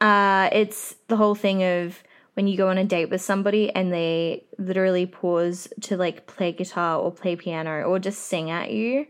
Uh, 0.00 0.48
it's 0.52 0.94
the 1.08 1.16
whole 1.16 1.34
thing 1.34 1.62
of 1.62 2.02
when 2.34 2.46
you 2.46 2.56
go 2.56 2.68
on 2.68 2.78
a 2.78 2.84
date 2.84 3.10
with 3.10 3.20
somebody 3.20 3.70
and 3.74 3.92
they 3.92 4.44
literally 4.56 5.04
pause 5.04 5.68
to 5.82 5.96
like 5.96 6.26
play 6.26 6.52
guitar 6.52 6.98
or 6.98 7.12
play 7.12 7.36
piano 7.36 7.82
or 7.82 7.98
just 7.98 8.22
sing 8.22 8.50
at 8.50 8.70
you 8.70 9.06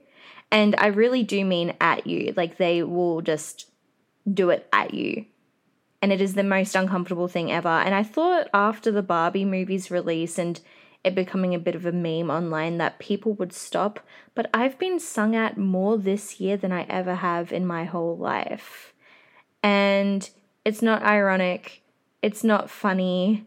and 0.50 0.74
I 0.78 0.86
really 0.86 1.22
do 1.22 1.44
mean 1.44 1.74
at 1.80 2.06
you. 2.06 2.34
Like 2.36 2.56
they 2.56 2.82
will 2.82 3.22
just 3.22 3.70
do 4.32 4.50
it 4.50 4.68
at 4.72 4.94
you. 4.94 5.26
And 6.02 6.12
it 6.12 6.20
is 6.20 6.34
the 6.34 6.42
most 6.42 6.74
uncomfortable 6.74 7.28
thing 7.28 7.52
ever. 7.52 7.68
And 7.68 7.94
I 7.94 8.02
thought 8.02 8.48
after 8.54 8.90
the 8.90 9.02
Barbie 9.02 9.44
movie's 9.44 9.90
release 9.90 10.38
and 10.38 10.60
it 11.04 11.14
becoming 11.14 11.54
a 11.54 11.58
bit 11.58 11.74
of 11.74 11.86
a 11.86 11.92
meme 11.92 12.30
online 12.30 12.78
that 12.78 12.98
people 12.98 13.34
would 13.34 13.52
stop. 13.52 14.00
But 14.34 14.50
I've 14.52 14.78
been 14.78 14.98
sung 14.98 15.36
at 15.36 15.58
more 15.58 15.98
this 15.98 16.40
year 16.40 16.56
than 16.56 16.72
I 16.72 16.82
ever 16.84 17.16
have 17.16 17.52
in 17.52 17.66
my 17.66 17.84
whole 17.84 18.16
life. 18.16 18.92
And 19.62 20.28
it's 20.64 20.82
not 20.82 21.02
ironic. 21.02 21.82
It's 22.22 22.42
not 22.42 22.70
funny. 22.70 23.46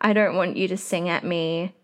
I 0.00 0.12
don't 0.12 0.36
want 0.36 0.56
you 0.56 0.68
to 0.68 0.76
sing 0.76 1.08
at 1.08 1.24
me. 1.24 1.74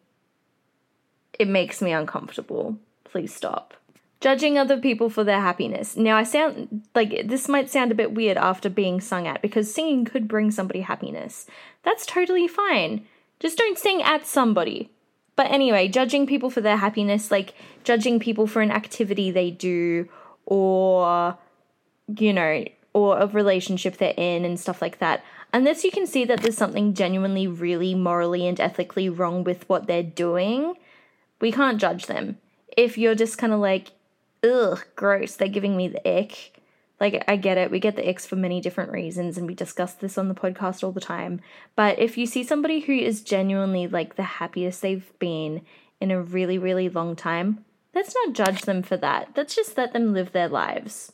It 1.38 1.48
makes 1.48 1.82
me 1.82 1.92
uncomfortable. 1.92 2.78
Please 3.04 3.34
stop 3.34 3.74
judging 4.20 4.58
other 4.58 4.76
people 4.76 5.08
for 5.08 5.24
their 5.24 5.40
happiness. 5.40 5.96
Now, 5.96 6.16
I 6.16 6.24
sound 6.24 6.82
like 6.94 7.26
this 7.26 7.48
might 7.48 7.70
sound 7.70 7.90
a 7.90 7.96
bit 7.96 8.12
weird 8.12 8.36
after 8.36 8.68
being 8.68 9.00
sung 9.00 9.26
at 9.26 9.42
because 9.42 9.72
singing 9.72 10.04
could 10.04 10.28
bring 10.28 10.50
somebody 10.50 10.82
happiness. 10.82 11.46
That's 11.82 12.06
totally 12.06 12.46
fine. 12.46 13.06
Just 13.38 13.56
don't 13.56 13.78
sing 13.78 14.02
at 14.02 14.26
somebody. 14.26 14.90
But 15.36 15.50
anyway, 15.50 15.88
judging 15.88 16.26
people 16.26 16.50
for 16.50 16.60
their 16.60 16.76
happiness, 16.76 17.30
like 17.30 17.54
judging 17.82 18.20
people 18.20 18.46
for 18.46 18.60
an 18.60 18.70
activity 18.70 19.30
they 19.30 19.50
do 19.50 20.06
or, 20.44 21.38
you 22.18 22.32
know, 22.34 22.64
or 22.92 23.18
a 23.18 23.26
relationship 23.26 23.96
they're 23.96 24.12
in 24.16 24.44
and 24.44 24.60
stuff 24.60 24.82
like 24.82 24.98
that. 24.98 25.24
Unless 25.52 25.82
you 25.82 25.90
can 25.90 26.06
see 26.06 26.24
that 26.26 26.42
there's 26.42 26.58
something 26.58 26.92
genuinely, 26.92 27.46
really 27.46 27.94
morally 27.94 28.46
and 28.46 28.60
ethically 28.60 29.08
wrong 29.08 29.42
with 29.42 29.66
what 29.68 29.86
they're 29.86 30.02
doing, 30.02 30.74
we 31.40 31.50
can't 31.50 31.80
judge 31.80 32.06
them. 32.06 32.36
If 32.76 32.98
you're 32.98 33.14
just 33.14 33.38
kind 33.38 33.52
of 33.52 33.60
like, 33.60 33.92
ugh, 34.44 34.84
gross, 34.96 35.36
they're 35.36 35.48
giving 35.48 35.76
me 35.76 35.88
the 35.88 36.18
ick. 36.18 36.60
Like, 37.00 37.24
I 37.26 37.36
get 37.36 37.56
it. 37.56 37.70
We 37.70 37.80
get 37.80 37.96
the 37.96 38.06
icks 38.06 38.26
for 38.26 38.36
many 38.36 38.60
different 38.60 38.92
reasons, 38.92 39.38
and 39.38 39.46
we 39.46 39.54
discuss 39.54 39.94
this 39.94 40.18
on 40.18 40.28
the 40.28 40.34
podcast 40.34 40.84
all 40.84 40.92
the 40.92 41.00
time. 41.00 41.40
But 41.74 41.98
if 41.98 42.18
you 42.18 42.26
see 42.26 42.44
somebody 42.44 42.80
who 42.80 42.92
is 42.92 43.22
genuinely 43.22 43.86
like 43.86 44.16
the 44.16 44.22
happiest 44.22 44.82
they've 44.82 45.10
been 45.18 45.62
in 45.98 46.10
a 46.10 46.20
really, 46.20 46.58
really 46.58 46.90
long 46.90 47.16
time, 47.16 47.64
let's 47.94 48.14
not 48.14 48.34
judge 48.34 48.62
them 48.62 48.82
for 48.82 48.98
that. 48.98 49.30
Let's 49.34 49.56
just 49.56 49.78
let 49.78 49.94
them 49.94 50.12
live 50.12 50.32
their 50.32 50.48
lives. 50.48 51.12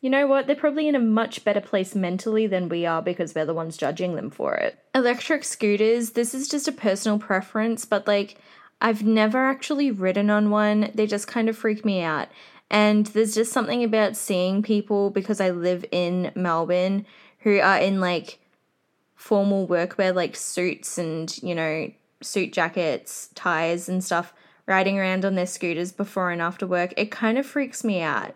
You 0.00 0.10
know 0.10 0.26
what? 0.26 0.46
They're 0.46 0.56
probably 0.56 0.88
in 0.88 0.94
a 0.94 1.00
much 1.00 1.44
better 1.44 1.60
place 1.60 1.94
mentally 1.94 2.46
than 2.46 2.68
we 2.68 2.86
are 2.86 3.02
because 3.02 3.34
we're 3.34 3.44
the 3.44 3.54
ones 3.54 3.76
judging 3.76 4.14
them 4.14 4.30
for 4.30 4.54
it. 4.54 4.78
Electric 4.94 5.44
scooters, 5.44 6.10
this 6.10 6.32
is 6.32 6.48
just 6.48 6.68
a 6.68 6.72
personal 6.72 7.18
preference, 7.18 7.84
but 7.84 8.06
like, 8.06 8.36
I've 8.80 9.02
never 9.02 9.46
actually 9.46 9.90
ridden 9.90 10.30
on 10.30 10.50
one. 10.50 10.90
They 10.94 11.06
just 11.06 11.26
kind 11.26 11.48
of 11.48 11.56
freak 11.56 11.84
me 11.84 12.02
out. 12.02 12.28
And 12.70 13.06
there's 13.06 13.34
just 13.34 13.52
something 13.52 13.84
about 13.84 14.16
seeing 14.16 14.62
people 14.62 15.10
because 15.10 15.40
I 15.40 15.50
live 15.50 15.84
in 15.92 16.32
Melbourne 16.34 17.06
who 17.40 17.60
are 17.60 17.78
in 17.78 18.00
like 18.00 18.38
formal 19.14 19.66
workwear, 19.68 20.14
like 20.14 20.36
suits 20.36 20.98
and, 20.98 21.36
you 21.42 21.54
know, 21.54 21.90
suit 22.20 22.52
jackets, 22.52 23.30
ties, 23.34 23.88
and 23.88 24.02
stuff, 24.02 24.32
riding 24.66 24.98
around 24.98 25.24
on 25.24 25.34
their 25.34 25.46
scooters 25.46 25.92
before 25.92 26.30
and 26.30 26.42
after 26.42 26.66
work. 26.66 26.92
It 26.96 27.10
kind 27.10 27.38
of 27.38 27.46
freaks 27.46 27.84
me 27.84 28.00
out. 28.02 28.34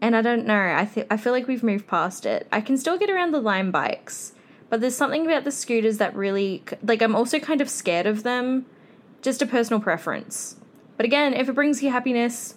And 0.00 0.16
I 0.16 0.22
don't 0.22 0.46
know, 0.46 0.74
I, 0.76 0.84
th- 0.84 1.06
I 1.10 1.16
feel 1.16 1.32
like 1.32 1.46
we've 1.46 1.62
moved 1.62 1.86
past 1.86 2.26
it. 2.26 2.48
I 2.50 2.60
can 2.60 2.76
still 2.76 2.98
get 2.98 3.08
around 3.08 3.30
the 3.30 3.40
Lime 3.40 3.70
bikes, 3.70 4.32
but 4.68 4.80
there's 4.80 4.96
something 4.96 5.24
about 5.24 5.44
the 5.44 5.52
scooters 5.52 5.98
that 5.98 6.14
really, 6.16 6.64
like, 6.82 7.00
I'm 7.00 7.14
also 7.14 7.38
kind 7.38 7.60
of 7.60 7.70
scared 7.70 8.06
of 8.06 8.24
them. 8.24 8.66
Just 9.22 9.42
a 9.42 9.46
personal 9.46 9.80
preference. 9.80 10.56
But 10.96 11.06
again, 11.06 11.34
if 11.34 11.48
it 11.48 11.54
brings 11.54 11.82
you 11.82 11.90
happiness, 11.92 12.56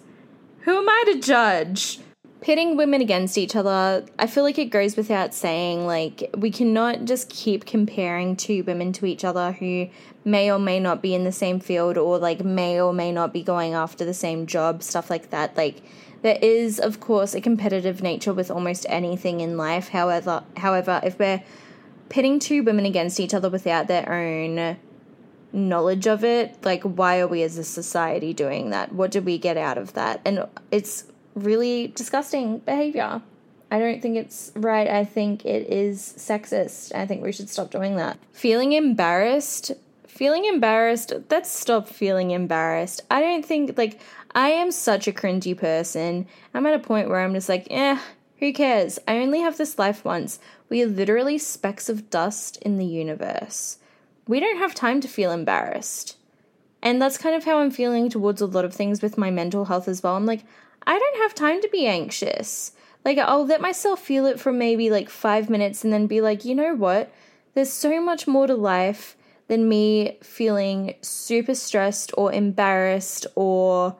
who 0.66 0.76
am 0.76 0.88
I 0.88 1.04
to 1.12 1.20
judge? 1.20 2.00
Pitting 2.40 2.76
women 2.76 3.00
against 3.00 3.38
each 3.38 3.54
other, 3.54 4.04
I 4.18 4.26
feel 4.26 4.42
like 4.42 4.58
it 4.58 4.66
goes 4.66 4.96
without 4.96 5.32
saying, 5.32 5.86
like, 5.86 6.28
we 6.36 6.50
cannot 6.50 7.04
just 7.04 7.30
keep 7.30 7.64
comparing 7.64 8.34
two 8.34 8.64
women 8.64 8.92
to 8.94 9.06
each 9.06 9.24
other 9.24 9.52
who 9.52 9.88
may 10.24 10.50
or 10.50 10.58
may 10.58 10.80
not 10.80 11.02
be 11.02 11.14
in 11.14 11.22
the 11.22 11.30
same 11.30 11.60
field 11.60 11.96
or, 11.96 12.18
like, 12.18 12.44
may 12.44 12.80
or 12.80 12.92
may 12.92 13.12
not 13.12 13.32
be 13.32 13.44
going 13.44 13.74
after 13.74 14.04
the 14.04 14.12
same 14.12 14.44
job, 14.44 14.82
stuff 14.82 15.08
like 15.08 15.30
that. 15.30 15.56
Like, 15.56 15.82
there 16.22 16.38
is, 16.42 16.80
of 16.80 16.98
course, 16.98 17.34
a 17.34 17.40
competitive 17.40 18.02
nature 18.02 18.34
with 18.34 18.50
almost 18.50 18.86
anything 18.88 19.38
in 19.38 19.56
life. 19.56 19.90
However, 19.90 20.42
however, 20.56 21.00
if 21.04 21.16
we're 21.16 21.44
pitting 22.08 22.40
two 22.40 22.64
women 22.64 22.86
against 22.86 23.20
each 23.20 23.34
other 23.34 23.48
without 23.48 23.86
their 23.86 24.12
own 24.12 24.76
knowledge 25.52 26.06
of 26.06 26.24
it 26.24 26.56
like 26.64 26.82
why 26.82 27.18
are 27.20 27.28
we 27.28 27.42
as 27.42 27.58
a 27.58 27.64
society 27.64 28.32
doing 28.34 28.70
that? 28.70 28.92
What 28.92 29.10
do 29.10 29.20
we 29.20 29.38
get 29.38 29.56
out 29.56 29.78
of 29.78 29.94
that? 29.94 30.20
And 30.24 30.46
it's 30.70 31.04
really 31.34 31.88
disgusting 31.88 32.58
behavior. 32.58 33.22
I 33.70 33.78
don't 33.78 34.00
think 34.00 34.16
it's 34.16 34.52
right. 34.54 34.86
I 34.86 35.04
think 35.04 35.44
it 35.44 35.68
is 35.68 36.14
sexist. 36.16 36.94
I 36.94 37.06
think 37.06 37.22
we 37.22 37.32
should 37.32 37.50
stop 37.50 37.70
doing 37.70 37.96
that. 37.96 38.18
Feeling 38.32 38.72
embarrassed 38.72 39.72
feeling 40.06 40.46
embarrassed 40.46 41.12
let's 41.30 41.50
stop 41.50 41.88
feeling 41.88 42.30
embarrassed. 42.30 43.02
I 43.10 43.20
don't 43.20 43.44
think 43.44 43.76
like 43.76 44.00
i 44.34 44.48
am 44.48 44.70
such 44.70 45.06
a 45.06 45.12
cringy 45.12 45.56
person. 45.56 46.26
I'm 46.54 46.66
at 46.66 46.74
a 46.74 46.78
point 46.78 47.08
where 47.08 47.20
i'm 47.20 47.34
just 47.34 47.48
like 47.48 47.66
eh 47.70 47.98
who 48.38 48.52
cares? 48.52 48.98
I 49.08 49.18
only 49.18 49.40
have 49.40 49.56
this 49.56 49.78
life 49.78 50.04
once. 50.04 50.38
We 50.68 50.82
are 50.82 50.86
literally 50.86 51.38
specks 51.38 51.88
of 51.88 52.10
dust 52.10 52.58
in 52.58 52.76
the 52.76 52.84
universe 52.84 53.78
we 54.26 54.40
don't 54.40 54.58
have 54.58 54.74
time 54.74 55.00
to 55.00 55.08
feel 55.08 55.30
embarrassed. 55.30 56.16
And 56.82 57.00
that's 57.00 57.18
kind 57.18 57.34
of 57.34 57.44
how 57.44 57.58
I'm 57.58 57.70
feeling 57.70 58.08
towards 58.08 58.40
a 58.40 58.46
lot 58.46 58.64
of 58.64 58.74
things 58.74 59.02
with 59.02 59.18
my 59.18 59.30
mental 59.30 59.64
health 59.66 59.88
as 59.88 60.02
well. 60.02 60.14
I'm 60.14 60.26
like, 60.26 60.44
I 60.86 60.98
don't 60.98 61.22
have 61.22 61.34
time 61.34 61.60
to 61.62 61.68
be 61.68 61.86
anxious. 61.86 62.72
Like, 63.04 63.18
I'll 63.18 63.46
let 63.46 63.60
myself 63.60 64.00
feel 64.00 64.26
it 64.26 64.40
for 64.40 64.52
maybe 64.52 64.90
like 64.90 65.08
five 65.08 65.48
minutes 65.48 65.84
and 65.84 65.92
then 65.92 66.06
be 66.06 66.20
like, 66.20 66.44
you 66.44 66.54
know 66.54 66.74
what? 66.74 67.12
There's 67.54 67.72
so 67.72 68.00
much 68.00 68.26
more 68.26 68.46
to 68.46 68.54
life 68.54 69.16
than 69.48 69.68
me 69.68 70.18
feeling 70.22 70.94
super 71.02 71.54
stressed 71.54 72.12
or 72.16 72.32
embarrassed 72.32 73.26
or 73.34 73.96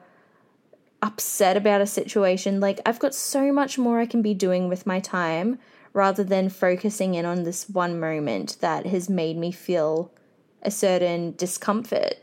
upset 1.01 1.55
about 1.55 1.81
a 1.81 1.87
situation. 1.87 2.59
Like, 2.59 2.79
I've 2.85 2.99
got 2.99 3.15
so 3.15 3.51
much 3.51 3.77
more 3.77 3.99
I 3.99 4.05
can 4.05 4.21
be 4.21 4.33
doing 4.33 4.67
with 4.67 4.85
my 4.85 4.99
time 4.99 5.57
rather 5.97 6.23
than 6.23 6.47
focusing 6.47 7.15
in 7.15 7.25
on 7.25 7.41
this 7.41 7.67
one 7.67 7.99
moment 7.99 8.55
that 8.61 8.85
has 8.85 9.09
made 9.09 9.35
me 9.35 9.51
feel 9.51 10.11
a 10.61 10.69
certain 10.69 11.33
discomfort. 11.37 12.19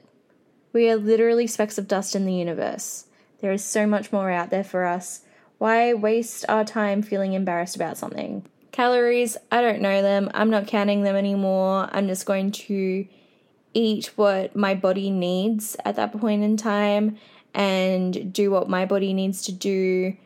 We 0.72 0.88
are 0.90 0.96
literally 0.96 1.48
specks 1.48 1.76
of 1.76 1.88
dust 1.88 2.14
in 2.14 2.24
the 2.24 2.32
universe. 2.32 3.06
There 3.40 3.50
is 3.50 3.64
so 3.64 3.84
much 3.84 4.12
more 4.12 4.30
out 4.30 4.50
there 4.50 4.62
for 4.62 4.84
us. 4.84 5.22
Why 5.58 5.92
waste 5.92 6.44
our 6.48 6.64
time 6.64 7.02
feeling 7.02 7.32
embarrassed 7.32 7.74
about 7.74 7.98
something? 7.98 8.46
Calories, 8.70 9.36
I 9.50 9.60
don't 9.60 9.82
know 9.82 10.02
them. 10.02 10.30
I'm 10.34 10.50
not 10.50 10.68
counting 10.68 11.02
them 11.02 11.16
anymore. 11.16 11.88
I'm 11.90 12.06
just 12.06 12.26
going 12.26 12.52
to 12.52 13.08
eat 13.74 14.12
what 14.14 14.54
my 14.54 14.76
body 14.76 15.10
needs 15.10 15.76
at 15.84 15.96
that 15.96 16.12
point 16.20 16.44
in 16.44 16.56
time 16.56 17.18
and 17.52 18.32
do 18.32 18.52
what 18.52 18.68
my 18.68 18.84
body 18.84 19.12
needs 19.12 19.42
to 19.46 19.52
do 19.52 20.16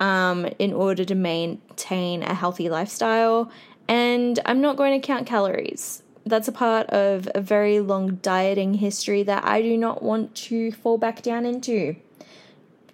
um, 0.00 0.46
in 0.58 0.72
order 0.72 1.04
to 1.04 1.14
maintain 1.14 2.22
a 2.22 2.34
healthy 2.34 2.68
lifestyle. 2.68 3.50
And 3.88 4.38
I'm 4.46 4.60
not 4.60 4.76
going 4.76 5.00
to 5.00 5.06
count 5.06 5.26
calories. 5.26 6.02
That's 6.24 6.48
a 6.48 6.52
part 6.52 6.88
of 6.90 7.28
a 7.34 7.40
very 7.40 7.80
long 7.80 8.16
dieting 8.16 8.74
history 8.74 9.22
that 9.24 9.44
I 9.44 9.60
do 9.60 9.76
not 9.76 10.02
want 10.02 10.34
to 10.36 10.70
fall 10.72 10.98
back 10.98 11.22
down 11.22 11.44
into. 11.44 11.96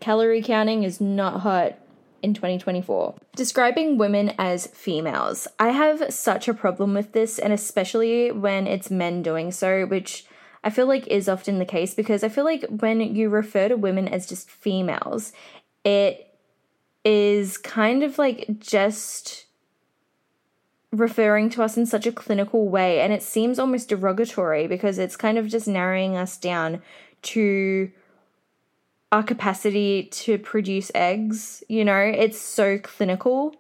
Calorie 0.00 0.42
counting 0.42 0.84
is 0.84 1.00
not 1.00 1.40
hot 1.40 1.78
in 2.22 2.34
2024. 2.34 3.14
Describing 3.36 3.98
women 3.98 4.32
as 4.38 4.66
females. 4.68 5.46
I 5.58 5.68
have 5.68 6.12
such 6.12 6.48
a 6.48 6.54
problem 6.54 6.94
with 6.94 7.12
this, 7.12 7.38
and 7.38 7.52
especially 7.52 8.30
when 8.32 8.66
it's 8.66 8.90
men 8.90 9.22
doing 9.22 9.52
so, 9.52 9.86
which 9.86 10.24
I 10.64 10.70
feel 10.70 10.86
like 10.86 11.06
is 11.06 11.28
often 11.28 11.58
the 11.58 11.64
case 11.64 11.94
because 11.94 12.24
I 12.24 12.28
feel 12.28 12.44
like 12.44 12.64
when 12.68 13.00
you 13.00 13.28
refer 13.28 13.68
to 13.68 13.76
women 13.76 14.08
as 14.08 14.26
just 14.26 14.50
females, 14.50 15.32
it 15.84 16.27
is 17.08 17.56
kind 17.56 18.02
of 18.02 18.18
like 18.18 18.60
just 18.60 19.46
referring 20.92 21.48
to 21.48 21.62
us 21.62 21.74
in 21.78 21.86
such 21.86 22.06
a 22.06 22.12
clinical 22.12 22.68
way 22.68 23.00
and 23.00 23.14
it 23.14 23.22
seems 23.22 23.58
almost 23.58 23.88
derogatory 23.88 24.66
because 24.66 24.98
it's 24.98 25.16
kind 25.16 25.38
of 25.38 25.48
just 25.48 25.66
narrowing 25.66 26.18
us 26.18 26.36
down 26.36 26.82
to 27.22 27.90
our 29.10 29.22
capacity 29.22 30.02
to 30.12 30.36
produce 30.36 30.90
eggs, 30.94 31.64
you 31.66 31.82
know, 31.82 31.98
it's 31.98 32.38
so 32.38 32.78
clinical 32.78 33.56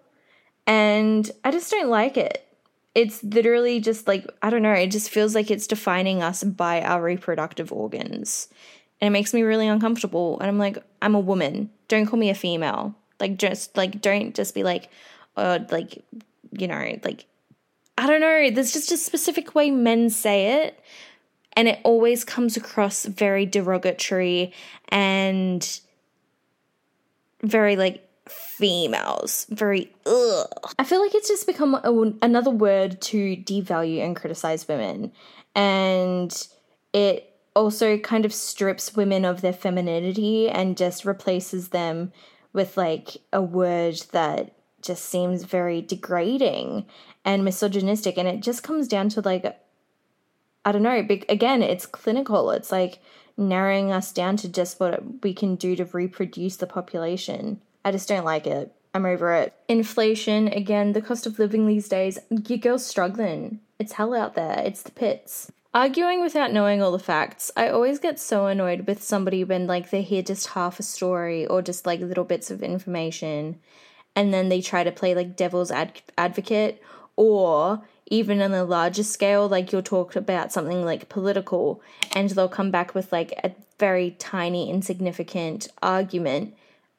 and 0.66 1.30
I 1.42 1.50
just 1.50 1.70
don't 1.70 1.88
like 1.88 2.18
it. 2.18 2.46
It's 2.94 3.24
literally 3.24 3.80
just 3.80 4.06
like, 4.06 4.26
I 4.42 4.50
don't 4.50 4.60
know, 4.60 4.74
it 4.74 4.90
just 4.90 5.08
feels 5.08 5.34
like 5.34 5.50
it's 5.50 5.66
defining 5.66 6.22
us 6.22 6.44
by 6.44 6.82
our 6.82 7.02
reproductive 7.02 7.72
organs. 7.72 8.48
And 9.00 9.08
it 9.08 9.10
makes 9.10 9.32
me 9.32 9.40
really 9.40 9.68
uncomfortable. 9.68 10.38
And 10.38 10.50
I'm 10.50 10.58
like, 10.58 10.76
I'm 11.00 11.14
a 11.14 11.20
woman. 11.20 11.70
Don't 11.86 12.04
call 12.04 12.18
me 12.18 12.28
a 12.28 12.34
female. 12.34 12.94
Like, 13.20 13.38
just 13.38 13.76
like, 13.76 14.00
don't 14.00 14.34
just 14.34 14.54
be 14.54 14.62
like, 14.62 14.90
oh, 15.36 15.64
like, 15.70 16.04
you 16.52 16.66
know, 16.68 16.98
like, 17.04 17.26
I 17.96 18.06
don't 18.06 18.20
know. 18.20 18.50
There's 18.50 18.72
just 18.72 18.92
a 18.92 18.96
specific 18.96 19.54
way 19.54 19.70
men 19.70 20.10
say 20.10 20.64
it 20.64 20.78
and 21.58 21.66
it 21.66 21.80
always 21.82 22.24
comes 22.24 22.56
across 22.56 23.04
very 23.04 23.44
derogatory 23.44 24.52
and 24.90 25.80
very 27.42 27.74
like 27.74 28.08
females 28.28 29.44
very 29.50 29.90
ugh. 30.06 30.46
i 30.78 30.84
feel 30.84 31.00
like 31.00 31.14
it's 31.14 31.28
just 31.28 31.46
become 31.46 31.74
a, 31.74 32.12
another 32.22 32.50
word 32.50 33.00
to 33.00 33.36
devalue 33.38 34.04
and 34.04 34.14
criticize 34.14 34.68
women 34.68 35.10
and 35.56 36.46
it 36.92 37.34
also 37.56 37.98
kind 37.98 38.24
of 38.24 38.32
strips 38.32 38.94
women 38.94 39.24
of 39.24 39.40
their 39.40 39.52
femininity 39.52 40.48
and 40.48 40.76
just 40.76 41.04
replaces 41.04 41.70
them 41.70 42.12
with 42.52 42.76
like 42.76 43.16
a 43.32 43.42
word 43.42 43.96
that 44.12 44.52
just 44.80 45.04
seems 45.04 45.44
very 45.44 45.82
degrading 45.82 46.86
and 47.24 47.44
misogynistic 47.44 48.16
and 48.16 48.28
it 48.28 48.40
just 48.40 48.62
comes 48.62 48.88
down 48.88 49.08
to 49.10 49.20
like 49.20 49.60
I 50.64 50.72
don't 50.72 50.82
know, 50.82 51.06
again, 51.30 51.62
it's 51.62 51.86
clinical. 51.86 52.50
It's 52.50 52.70
like 52.70 52.98
narrowing 53.38 53.90
us 53.90 54.12
down 54.12 54.36
to 54.38 54.48
just 54.48 54.78
what 54.78 55.22
we 55.22 55.32
can 55.32 55.56
do 55.56 55.74
to 55.76 55.84
reproduce 55.86 56.56
the 56.56 56.66
population. 56.66 57.62
I 57.84 57.92
just 57.92 58.08
don't 58.08 58.24
like 58.24 58.46
it. 58.46 58.74
I'm 58.92 59.06
over 59.06 59.32
it. 59.32 59.54
Inflation, 59.68 60.48
again, 60.48 60.92
the 60.92 61.00
cost 61.00 61.26
of 61.26 61.38
living 61.38 61.66
these 61.66 61.88
days, 61.88 62.18
your 62.30 62.58
girl's 62.58 62.84
struggling. 62.84 63.60
It's 63.78 63.92
hell 63.92 64.14
out 64.14 64.34
there. 64.34 64.60
It's 64.64 64.82
the 64.82 64.90
pits. 64.90 65.52
Arguing 65.74 66.20
without 66.22 66.52
knowing 66.52 66.82
all 66.82 66.92
the 66.92 66.98
facts. 66.98 67.50
I 67.56 67.68
always 67.68 67.98
get 67.98 68.18
so 68.18 68.46
annoyed 68.46 68.86
with 68.86 69.02
somebody 69.02 69.44
when 69.44 69.66
like 69.66 69.90
they 69.90 70.02
hear 70.02 70.22
just 70.22 70.48
half 70.48 70.80
a 70.80 70.82
story 70.82 71.46
or 71.46 71.62
just 71.62 71.86
like 71.86 72.00
little 72.00 72.24
bits 72.24 72.50
of 72.50 72.62
information 72.62 73.60
and 74.16 74.34
then 74.34 74.48
they 74.48 74.60
try 74.60 74.82
to 74.82 74.90
play 74.90 75.14
like 75.14 75.36
devil's 75.36 75.70
ad- 75.70 76.02
advocate 76.16 76.82
or 77.16 77.82
even 78.10 78.40
on 78.40 78.54
a 78.54 78.64
larger 78.64 79.02
scale, 79.02 79.48
like 79.48 79.72
you'll 79.72 79.82
talk 79.82 80.16
about 80.16 80.52
something 80.52 80.84
like 80.84 81.08
political, 81.08 81.82
and 82.12 82.30
they'll 82.30 82.48
come 82.48 82.70
back 82.70 82.94
with 82.94 83.12
like 83.12 83.32
a 83.44 83.52
very 83.78 84.12
tiny, 84.12 84.70
insignificant 84.70 85.68
argument 85.82 86.54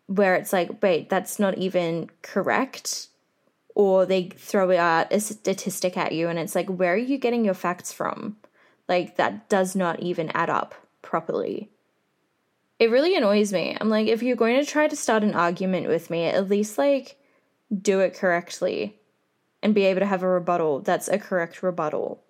where 0.05 0.35
it's 0.35 0.53
like, 0.53 0.81
wait, 0.81 1.09
that's 1.09 1.39
not 1.39 1.57
even 1.57 2.09
correct. 2.21 3.07
Or 3.75 4.05
they 4.05 4.29
throw 4.29 4.77
out 4.77 5.11
a 5.11 5.19
statistic 5.19 5.97
at 5.97 6.11
you, 6.11 6.27
and 6.27 6.37
it's 6.37 6.55
like, 6.55 6.67
where 6.67 6.93
are 6.93 6.97
you 6.97 7.17
getting 7.17 7.43
your 7.43 7.53
facts 7.53 7.91
from? 7.91 8.37
Like, 8.89 9.15
that 9.15 9.47
does 9.47 9.75
not 9.75 10.01
even 10.01 10.29
add 10.31 10.49
up 10.49 10.75
properly. 11.01 11.69
It 12.79 12.91
really 12.91 13.15
annoys 13.15 13.53
me. 13.53 13.77
I'm 13.79 13.89
like, 13.89 14.07
if 14.07 14.23
you're 14.23 14.35
going 14.35 14.59
to 14.59 14.69
try 14.69 14.87
to 14.87 14.95
start 14.95 15.23
an 15.23 15.35
argument 15.35 15.87
with 15.87 16.09
me, 16.09 16.25
at 16.25 16.49
least 16.49 16.77
like 16.77 17.17
do 17.81 17.99
it 17.99 18.15
correctly 18.15 18.99
and 19.61 19.75
be 19.75 19.85
able 19.85 19.99
to 19.99 20.05
have 20.05 20.23
a 20.23 20.27
rebuttal 20.27 20.79
that's 20.79 21.07
a 21.07 21.19
correct 21.19 21.61
rebuttal. 21.61 22.23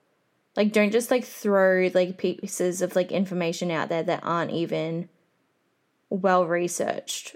Like 0.55 0.73
don't 0.73 0.91
just 0.91 1.11
like 1.11 1.23
throw 1.23 1.89
like 1.93 2.17
pieces 2.17 2.81
of 2.81 2.95
like 2.95 3.11
information 3.11 3.71
out 3.71 3.89
there 3.89 4.03
that 4.03 4.23
aren't 4.23 4.51
even 4.51 5.09
well 6.09 6.45
researched 6.45 7.35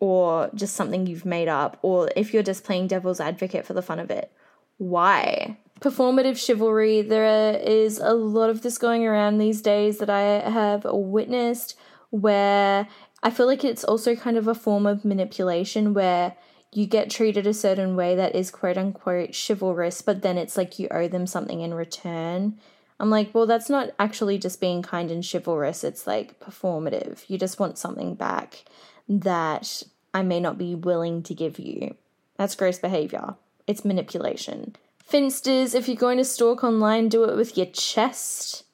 or 0.00 0.50
just 0.54 0.76
something 0.76 1.06
you've 1.06 1.24
made 1.24 1.48
up 1.48 1.78
or 1.82 2.10
if 2.16 2.34
you're 2.34 2.42
just 2.42 2.64
playing 2.64 2.88
devil's 2.88 3.20
advocate 3.20 3.64
for 3.64 3.74
the 3.74 3.82
fun 3.82 3.98
of 3.98 4.10
it. 4.10 4.32
Why? 4.76 5.58
Performative 5.80 6.36
chivalry, 6.36 7.02
there 7.02 7.56
is 7.56 7.98
a 7.98 8.12
lot 8.12 8.50
of 8.50 8.62
this 8.62 8.78
going 8.78 9.06
around 9.06 9.38
these 9.38 9.62
days 9.62 9.98
that 9.98 10.10
I 10.10 10.48
have 10.50 10.84
witnessed 10.84 11.76
where 12.10 12.88
I 13.22 13.30
feel 13.30 13.46
like 13.46 13.64
it's 13.64 13.84
also 13.84 14.16
kind 14.16 14.36
of 14.36 14.48
a 14.48 14.54
form 14.54 14.86
of 14.86 15.04
manipulation 15.04 15.94
where 15.94 16.34
you 16.72 16.86
get 16.86 17.10
treated 17.10 17.46
a 17.46 17.54
certain 17.54 17.94
way 17.94 18.16
that 18.16 18.34
is 18.34 18.50
quote 18.50 18.76
unquote 18.76 19.36
chivalrous, 19.36 20.02
but 20.02 20.22
then 20.22 20.36
it's 20.36 20.56
like 20.56 20.78
you 20.78 20.88
owe 20.90 21.06
them 21.06 21.26
something 21.26 21.60
in 21.60 21.74
return. 21.74 22.58
I'm 22.98 23.10
like, 23.10 23.32
well, 23.32 23.46
that's 23.46 23.70
not 23.70 23.90
actually 24.00 24.38
just 24.38 24.60
being 24.60 24.82
kind 24.82 25.10
and 25.10 25.24
chivalrous. 25.24 25.84
It's 25.84 26.06
like 26.06 26.40
performative. 26.40 27.28
You 27.28 27.38
just 27.38 27.60
want 27.60 27.78
something 27.78 28.16
back 28.16 28.64
that 29.08 29.84
I 30.12 30.22
may 30.22 30.40
not 30.40 30.58
be 30.58 30.74
willing 30.74 31.22
to 31.22 31.34
give 31.34 31.60
you. 31.60 31.94
That's 32.36 32.56
gross 32.56 32.78
behavior. 32.78 33.36
It's 33.66 33.84
manipulation. 33.84 34.74
Finstas, 35.10 35.74
if 35.74 35.88
you're 35.88 35.96
going 35.96 36.18
to 36.18 36.24
stalk 36.24 36.62
online, 36.62 37.08
do 37.08 37.24
it 37.24 37.36
with 37.36 37.56
your 37.56 37.66
chest. 37.66 38.64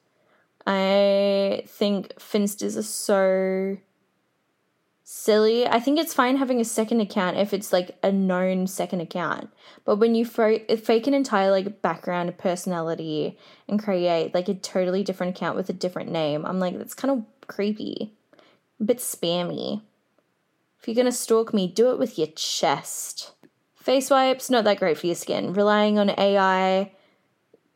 I 0.66 1.62
think 1.66 2.14
finstas 2.14 2.76
are 2.76 2.82
so 2.82 3.76
silly. 5.04 5.66
I 5.66 5.78
think 5.78 6.00
it's 6.00 6.14
fine 6.14 6.38
having 6.38 6.60
a 6.60 6.64
second 6.64 7.00
account 7.00 7.36
if 7.36 7.52
it's 7.52 7.72
like 7.72 7.96
a 8.02 8.10
known 8.10 8.66
second 8.66 9.00
account. 9.00 9.50
But 9.84 9.96
when 9.96 10.14
you 10.14 10.24
fake 10.24 11.06
an 11.06 11.14
entire 11.14 11.50
like 11.50 11.82
background, 11.82 12.36
personality, 12.36 13.38
and 13.68 13.80
create 13.80 14.34
like 14.34 14.48
a 14.48 14.54
totally 14.54 15.04
different 15.04 15.36
account 15.36 15.56
with 15.56 15.68
a 15.68 15.74
different 15.74 16.10
name, 16.10 16.44
I'm 16.44 16.58
like, 16.58 16.76
that's 16.78 16.94
kind 16.94 17.12
of 17.12 17.46
creepy, 17.46 18.12
a 18.80 18.84
bit 18.84 18.98
spammy. 18.98 19.82
If 20.80 20.88
you're 20.88 20.96
gonna 20.96 21.12
stalk 21.12 21.54
me, 21.54 21.68
do 21.68 21.90
it 21.90 21.98
with 21.98 22.18
your 22.18 22.28
chest. 22.28 23.32
Face 23.84 24.08
wipes, 24.08 24.48
not 24.48 24.64
that 24.64 24.78
great 24.78 24.96
for 24.96 25.04
your 25.04 25.14
skin. 25.14 25.52
Relying 25.52 25.98
on 25.98 26.08
AI, 26.08 26.90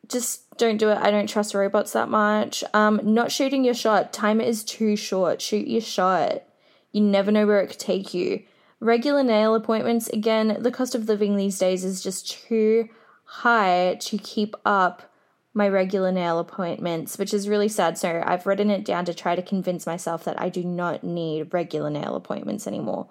just 0.09 0.57
don't 0.57 0.79
do 0.79 0.89
it. 0.89 0.97
I 0.97 1.11
don't 1.11 1.29
trust 1.29 1.53
robots 1.53 1.93
that 1.93 2.09
much. 2.09 2.65
Um, 2.73 2.99
not 3.05 3.31
shooting 3.31 3.63
your 3.63 3.75
shot. 3.75 4.11
Timer 4.11 4.43
is 4.43 4.65
too 4.65 4.97
short. 4.97 5.43
Shoot 5.43 5.69
your 5.69 5.83
shot. 5.83 6.45
You 6.93 7.03
never 7.03 7.31
know 7.31 7.47
where 7.47 7.61
it 7.61 7.67
could 7.67 7.79
take 7.79 8.15
you. 8.15 8.43
Regular 8.81 9.23
nail 9.23 9.55
appointments, 9.55 10.09
again, 10.09 10.57
the 10.61 10.71
cost 10.71 10.95
of 10.95 11.09
living 11.09 11.37
these 11.37 11.59
days 11.59 11.85
is 11.85 12.03
just 12.03 12.31
too 12.31 12.89
high 13.25 13.99
to 14.01 14.17
keep 14.17 14.57
up 14.65 15.13
my 15.53 15.69
regular 15.69 16.11
nail 16.11 16.39
appointments, 16.39 17.19
which 17.19 17.35
is 17.35 17.51
really 17.51 17.69
sad. 17.69 17.99
So 17.99 18.23
I've 18.25 18.47
written 18.47 18.71
it 18.71 18.83
down 18.83 19.05
to 19.05 19.13
try 19.13 19.37
to 19.37 19.43
convince 19.43 19.85
myself 19.85 20.25
that 20.25 20.41
I 20.41 20.49
do 20.49 20.65
not 20.65 21.05
need 21.05 21.53
regular 21.53 21.91
nail 21.91 22.17
appointments 22.17 22.67
anymore. 22.67 23.09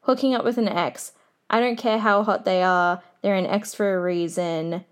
Hooking 0.00 0.34
up 0.34 0.44
with 0.44 0.58
an 0.58 0.66
ex. 0.66 1.12
I 1.50 1.60
don't 1.60 1.76
care 1.76 1.98
how 1.98 2.22
hot 2.22 2.44
they 2.44 2.62
are, 2.62 3.02
they're 3.20 3.34
an 3.34 3.46
ex 3.46 3.74
for 3.74 3.94
a 3.94 4.00
reason. 4.00 4.84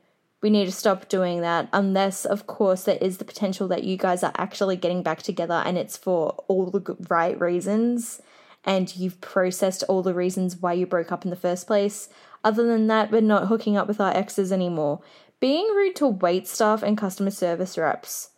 We 0.43 0.51
need 0.51 0.67
to 0.67 0.73
stop 0.73 1.09
doing 1.09 1.41
that, 1.41 1.69
unless, 1.73 2.25
of 2.25 2.47
course, 2.47 2.85
there 2.85 2.99
is 3.01 3.19
the 3.19 3.25
potential 3.25 3.67
that 3.69 3.85
you 3.85 3.97
guys 3.97 4.23
are 4.23 4.33
actually 4.37 4.77
getting 4.77 5.03
back 5.03 5.23
together 5.23 5.63
and 5.65 5.79
it's 5.79 5.97
for 5.97 6.31
all 6.47 6.71
the 6.71 6.97
right 7.09 7.41
reasons 7.41 8.21
and 8.65 8.95
you've 8.97 9.21
processed 9.21 9.83
all 9.89 10.03
the 10.03 10.15
reasons 10.15 10.57
why 10.57 10.73
you 10.73 10.87
broke 10.87 11.11
up 11.11 11.25
in 11.25 11.31
the 11.31 11.37
first 11.37 11.67
place. 11.67 12.09
Other 12.45 12.67
than 12.67 12.87
that, 12.89 13.11
we're 13.11 13.21
not 13.21 13.49
hooking 13.49 13.77
up 13.77 13.89
with 13.89 14.01
our 14.01 14.15
exes 14.17 14.53
anymore. 14.53 15.01
Being 15.41 15.67
rude 15.69 15.97
to 15.97 16.07
wait 16.07 16.47
staff 16.47 16.83
and 16.83 16.99
customer 16.99 17.31
service 17.31 17.79
reps. 17.79 18.31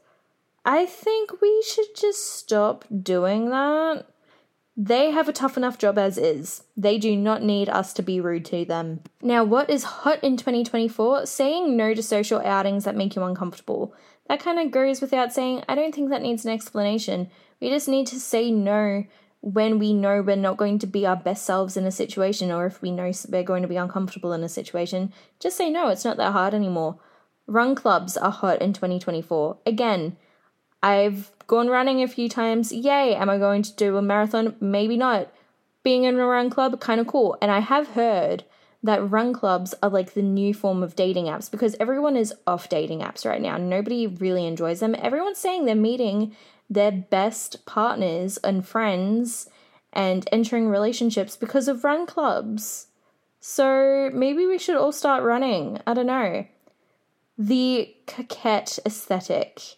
I 0.65 0.87
think 0.87 1.41
we 1.41 1.65
should 1.67 1.97
just 1.97 2.37
stop 2.37 2.85
doing 3.03 3.51
that. 3.51 4.07
They 4.83 5.11
have 5.11 5.29
a 5.29 5.33
tough 5.35 5.59
enough 5.59 5.77
job 5.77 5.99
as 5.99 6.17
is. 6.17 6.63
They 6.75 6.97
do 6.97 7.15
not 7.15 7.43
need 7.43 7.69
us 7.69 7.93
to 7.93 8.03
be 8.03 8.19
rude 8.19 8.47
to 8.47 8.65
them. 8.65 9.01
Now, 9.21 9.45
what 9.45 9.69
is 9.69 9.85
hot 9.85 10.25
in 10.25 10.39
2024? 10.39 11.27
Saying 11.27 11.77
no 11.77 11.93
to 11.93 12.03
social 12.03 12.41
outings 12.41 12.85
that 12.85 12.97
make 12.97 13.15
you 13.15 13.23
uncomfortable. 13.23 13.93
That 14.27 14.41
kind 14.41 14.59
of 14.59 14.71
goes 14.71 15.03
without 15.03 15.35
saying. 15.35 15.65
I 15.69 15.75
don't 15.75 15.95
think 15.95 16.09
that 16.09 16.23
needs 16.23 16.47
an 16.47 16.53
explanation. 16.53 17.29
We 17.61 17.69
just 17.69 17.89
need 17.89 18.07
to 18.07 18.19
say 18.19 18.51
no 18.51 19.05
when 19.43 19.79
we 19.79 19.93
know 19.93 20.23
we're 20.23 20.35
not 20.35 20.57
going 20.57 20.79
to 20.79 20.87
be 20.87 21.05
our 21.05 21.17
best 21.17 21.45
selves 21.45 21.77
in 21.77 21.85
a 21.85 21.91
situation 21.91 22.51
or 22.51 22.65
if 22.65 22.81
we 22.81 22.91
know 22.91 23.13
we're 23.29 23.43
going 23.43 23.61
to 23.61 23.69
be 23.69 23.77
uncomfortable 23.77 24.33
in 24.33 24.43
a 24.43 24.49
situation. 24.49 25.13
Just 25.41 25.59
say 25.59 25.69
no, 25.69 25.89
it's 25.89 26.07
not 26.07 26.17
that 26.17 26.33
hard 26.33 26.55
anymore. 26.55 26.99
Run 27.47 27.75
clubs 27.75 28.17
are 28.17 28.31
hot 28.31 28.63
in 28.63 28.73
2024. 28.73 29.59
Again, 29.67 30.17
I've 30.83 31.31
gone 31.47 31.69
running 31.69 32.03
a 32.03 32.09
few 32.09 32.29
times. 32.29 32.73
Yay. 32.73 33.15
Am 33.15 33.29
I 33.29 33.39
going 33.39 33.63
to 33.63 33.75
do 33.75 33.97
a 33.97 34.03
marathon? 34.03 34.57
Maybe 34.61 34.97
not. 34.97 35.33
Being 35.83 36.05
in 36.05 36.19
a 36.19 36.27
run 36.27 36.51
club, 36.51 36.81
kind 36.81 37.01
of 37.01 37.07
cool. 37.07 37.37
And 37.41 37.51
I 37.51 37.61
have 37.61 37.89
heard 37.89 38.45
that 38.83 39.11
run 39.11 39.33
clubs 39.33 39.75
are 39.83 39.91
like 39.91 40.15
the 40.15 40.23
new 40.23 40.55
form 40.55 40.83
of 40.83 40.97
dating 40.97 41.27
apps 41.27 41.51
because 41.51 41.77
everyone 41.79 42.17
is 42.17 42.35
off 42.47 42.69
dating 42.69 43.01
apps 43.01 43.27
right 43.27 43.41
now. 43.41 43.57
Nobody 43.57 44.07
really 44.07 44.47
enjoys 44.47 44.81
them. 44.81 44.95
Everyone's 44.99 45.39
saying 45.39 45.65
they're 45.65 45.75
meeting 45.75 46.35
their 46.69 46.93
best 46.93 47.67
partners 47.67 48.39
and 48.39 48.67
friends 48.67 49.49
and 49.93 50.27
entering 50.31 50.69
relationships 50.69 51.37
because 51.37 51.69
of 51.69 51.85
run 51.85 52.07
clubs. 52.07 52.87
So 53.41 54.11
maybe 54.15 54.47
we 54.47 54.59
should 54.59 54.77
all 54.77 54.93
start 54.93 55.25
running. 55.25 55.81
I 55.87 55.95
don't 55.95 56.07
know. 56.07 56.47
The 57.37 57.95
coquette 58.07 58.79
aesthetic 58.87 59.77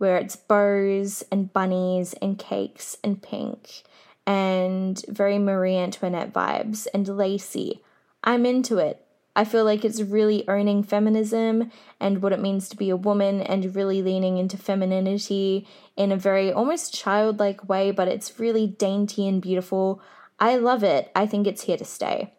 where 0.00 0.16
it's 0.16 0.34
bows 0.34 1.22
and 1.30 1.52
bunnies 1.52 2.14
and 2.22 2.38
cakes 2.38 2.96
and 3.04 3.22
pink 3.22 3.82
and 4.26 5.04
very 5.08 5.38
Marie 5.38 5.76
Antoinette 5.76 6.32
vibes 6.32 6.86
and 6.94 7.06
lacy. 7.06 7.82
I'm 8.24 8.46
into 8.46 8.78
it. 8.78 9.04
I 9.36 9.44
feel 9.44 9.66
like 9.66 9.84
it's 9.84 10.00
really 10.00 10.48
owning 10.48 10.82
feminism 10.82 11.70
and 12.00 12.22
what 12.22 12.32
it 12.32 12.40
means 12.40 12.70
to 12.70 12.78
be 12.78 12.88
a 12.88 12.96
woman 12.96 13.42
and 13.42 13.76
really 13.76 14.00
leaning 14.00 14.38
into 14.38 14.56
femininity 14.56 15.68
in 15.98 16.12
a 16.12 16.16
very 16.16 16.50
almost 16.50 16.94
childlike 16.94 17.68
way, 17.68 17.90
but 17.90 18.08
it's 18.08 18.40
really 18.40 18.66
dainty 18.66 19.28
and 19.28 19.42
beautiful. 19.42 20.00
I 20.38 20.56
love 20.56 20.82
it. 20.82 21.12
I 21.14 21.26
think 21.26 21.46
it's 21.46 21.64
here 21.64 21.76
to 21.76 21.84
stay. 21.84 22.32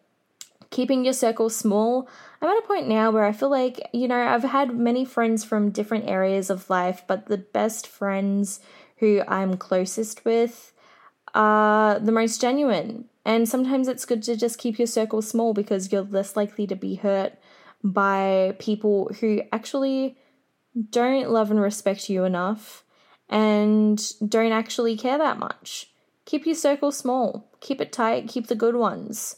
Keeping 0.71 1.03
your 1.03 1.13
circle 1.13 1.49
small, 1.49 2.09
I'm 2.41 2.49
at 2.49 2.63
a 2.63 2.67
point 2.67 2.87
now 2.87 3.11
where 3.11 3.25
I 3.25 3.33
feel 3.33 3.49
like, 3.51 3.89
you 3.93 4.07
know, 4.07 4.19
I've 4.19 4.43
had 4.43 4.75
many 4.75 5.05
friends 5.05 5.43
from 5.43 5.69
different 5.69 6.07
areas 6.07 6.49
of 6.49 6.69
life, 6.69 7.03
but 7.07 7.27
the 7.27 7.37
best 7.37 7.85
friends 7.85 8.61
who 8.97 9.21
I'm 9.27 9.57
closest 9.57 10.23
with 10.23 10.71
are 11.35 11.99
the 11.99 12.11
most 12.13 12.39
genuine. 12.39 13.05
And 13.25 13.47
sometimes 13.47 13.87
it's 13.87 14.05
good 14.05 14.23
to 14.23 14.35
just 14.35 14.59
keep 14.59 14.79
your 14.79 14.87
circle 14.87 15.21
small 15.21 15.53
because 15.53 15.91
you're 15.91 16.01
less 16.01 16.35
likely 16.35 16.65
to 16.67 16.75
be 16.75 16.95
hurt 16.95 17.33
by 17.83 18.55
people 18.57 19.11
who 19.19 19.41
actually 19.51 20.17
don't 20.89 21.29
love 21.29 21.51
and 21.51 21.59
respect 21.59 22.09
you 22.09 22.23
enough 22.23 22.83
and 23.27 24.01
don't 24.27 24.51
actually 24.51 24.95
care 24.95 25.17
that 25.17 25.37
much. 25.37 25.91
Keep 26.25 26.45
your 26.45 26.55
circle 26.55 26.91
small, 26.91 27.49
keep 27.59 27.81
it 27.81 27.91
tight, 27.91 28.29
keep 28.29 28.47
the 28.47 28.55
good 28.55 28.75
ones. 28.75 29.37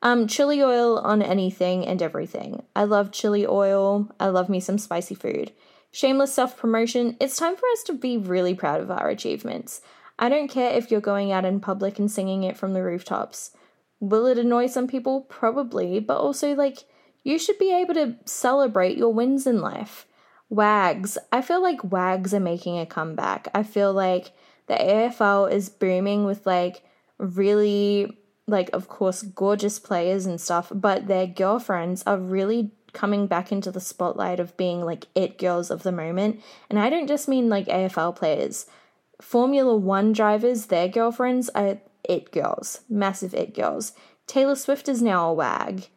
Um, 0.00 0.28
chili 0.28 0.62
oil 0.62 0.98
on 0.98 1.22
anything 1.22 1.86
and 1.86 2.00
everything. 2.00 2.62
I 2.76 2.84
love 2.84 3.10
chili 3.10 3.46
oil. 3.46 4.10
I 4.20 4.28
love 4.28 4.48
me 4.48 4.60
some 4.60 4.78
spicy 4.78 5.14
food. 5.14 5.52
Shameless 5.90 6.32
self 6.32 6.56
promotion. 6.56 7.16
It's 7.20 7.36
time 7.36 7.56
for 7.56 7.66
us 7.72 7.82
to 7.84 7.94
be 7.94 8.16
really 8.16 8.54
proud 8.54 8.80
of 8.80 8.90
our 8.90 9.08
achievements. 9.08 9.80
I 10.18 10.28
don't 10.28 10.48
care 10.48 10.72
if 10.72 10.90
you're 10.90 11.00
going 11.00 11.32
out 11.32 11.44
in 11.44 11.60
public 11.60 11.98
and 11.98 12.10
singing 12.10 12.42
it 12.42 12.56
from 12.56 12.74
the 12.74 12.82
rooftops. 12.82 13.52
Will 14.00 14.26
it 14.26 14.38
annoy 14.38 14.66
some 14.66 14.86
people? 14.86 15.22
Probably, 15.22 15.98
but 16.00 16.18
also, 16.18 16.54
like, 16.54 16.78
you 17.24 17.38
should 17.38 17.58
be 17.58 17.72
able 17.72 17.94
to 17.94 18.16
celebrate 18.24 18.96
your 18.96 19.12
wins 19.12 19.46
in 19.46 19.60
life. 19.60 20.06
WAGs. 20.50 21.18
I 21.32 21.42
feel 21.42 21.62
like 21.62 21.82
WAGs 21.84 22.32
are 22.32 22.40
making 22.40 22.78
a 22.78 22.86
comeback. 22.86 23.48
I 23.54 23.62
feel 23.62 23.92
like 23.92 24.32
the 24.66 24.74
AFL 24.74 25.52
is 25.52 25.68
booming 25.68 26.24
with, 26.24 26.46
like, 26.46 26.82
really 27.18 28.18
like 28.48 28.70
of 28.72 28.88
course 28.88 29.22
gorgeous 29.22 29.78
players 29.78 30.26
and 30.26 30.40
stuff, 30.40 30.72
but 30.74 31.06
their 31.06 31.26
girlfriends 31.26 32.02
are 32.06 32.18
really 32.18 32.72
coming 32.92 33.26
back 33.26 33.52
into 33.52 33.70
the 33.70 33.80
spotlight 33.80 34.40
of 34.40 34.56
being 34.56 34.84
like 34.84 35.06
it 35.14 35.38
girls 35.38 35.70
of 35.70 35.82
the 35.82 35.92
moment. 35.92 36.40
And 36.68 36.78
I 36.78 36.90
don't 36.90 37.06
just 37.06 37.28
mean 37.28 37.48
like 37.48 37.66
AFL 37.66 38.16
players. 38.16 38.66
Formula 39.20 39.76
1 39.76 40.12
drivers, 40.12 40.66
their 40.66 40.88
girlfriends 40.88 41.48
are 41.50 41.78
it 42.08 42.32
girls, 42.32 42.80
massive 42.88 43.34
it 43.34 43.54
girls. 43.54 43.92
Taylor 44.26 44.56
Swift 44.56 44.88
is 44.88 45.02
now 45.02 45.28
a 45.28 45.34
wag. 45.34 45.88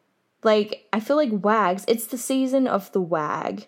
Like 0.43 0.87
I 0.91 0.99
feel 0.99 1.15
like 1.15 1.29
wags, 1.31 1.85
it's 1.87 2.05
the 2.05 2.17
season 2.17 2.67
of 2.67 2.91
the 2.91 3.01
wag. 3.01 3.67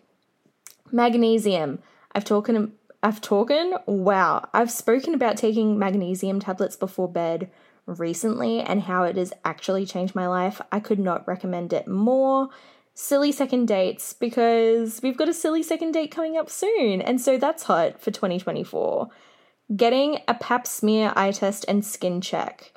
Magnesium. 0.91 1.79
I've 2.13 2.25
talking 2.25 2.73
I've 3.01 3.21
talking 3.21 3.75
wow. 3.85 4.47
I've 4.53 4.71
spoken 4.71 5.13
about 5.13 5.37
taking 5.37 5.77
magnesium 5.77 6.39
tablets 6.39 6.75
before 6.75 7.11
bed 7.11 7.49
recently 7.85 8.61
and 8.61 8.83
how 8.83 9.03
it 9.03 9.17
has 9.17 9.33
actually 9.43 9.85
changed 9.85 10.15
my 10.15 10.27
life. 10.27 10.61
I 10.71 10.79
could 10.79 10.99
not 10.99 11.27
recommend 11.27 11.73
it 11.73 11.87
more. 11.87 12.49
Silly 12.93 13.31
second 13.31 13.67
dates 13.67 14.13
because 14.13 15.01
we've 15.01 15.17
got 15.17 15.29
a 15.29 15.33
silly 15.33 15.63
second 15.63 15.93
date 15.93 16.11
coming 16.11 16.37
up 16.37 16.49
soon, 16.49 17.01
and 17.01 17.19
so 17.19 17.37
that's 17.37 17.63
hot 17.63 17.99
for 17.99 18.11
2024. 18.11 19.09
Getting 19.75 20.19
a 20.27 20.35
pap 20.35 20.67
smear 20.67 21.11
eye 21.15 21.31
test 21.31 21.65
and 21.67 21.83
skin 21.83 22.21
check. 22.21 22.71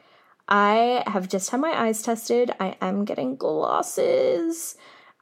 I 0.48 1.02
have 1.06 1.28
just 1.28 1.50
had 1.50 1.60
my 1.60 1.72
eyes 1.72 2.02
tested. 2.02 2.52
I 2.58 2.76
am 2.80 3.04
getting 3.04 3.36
glasses. 3.36 4.76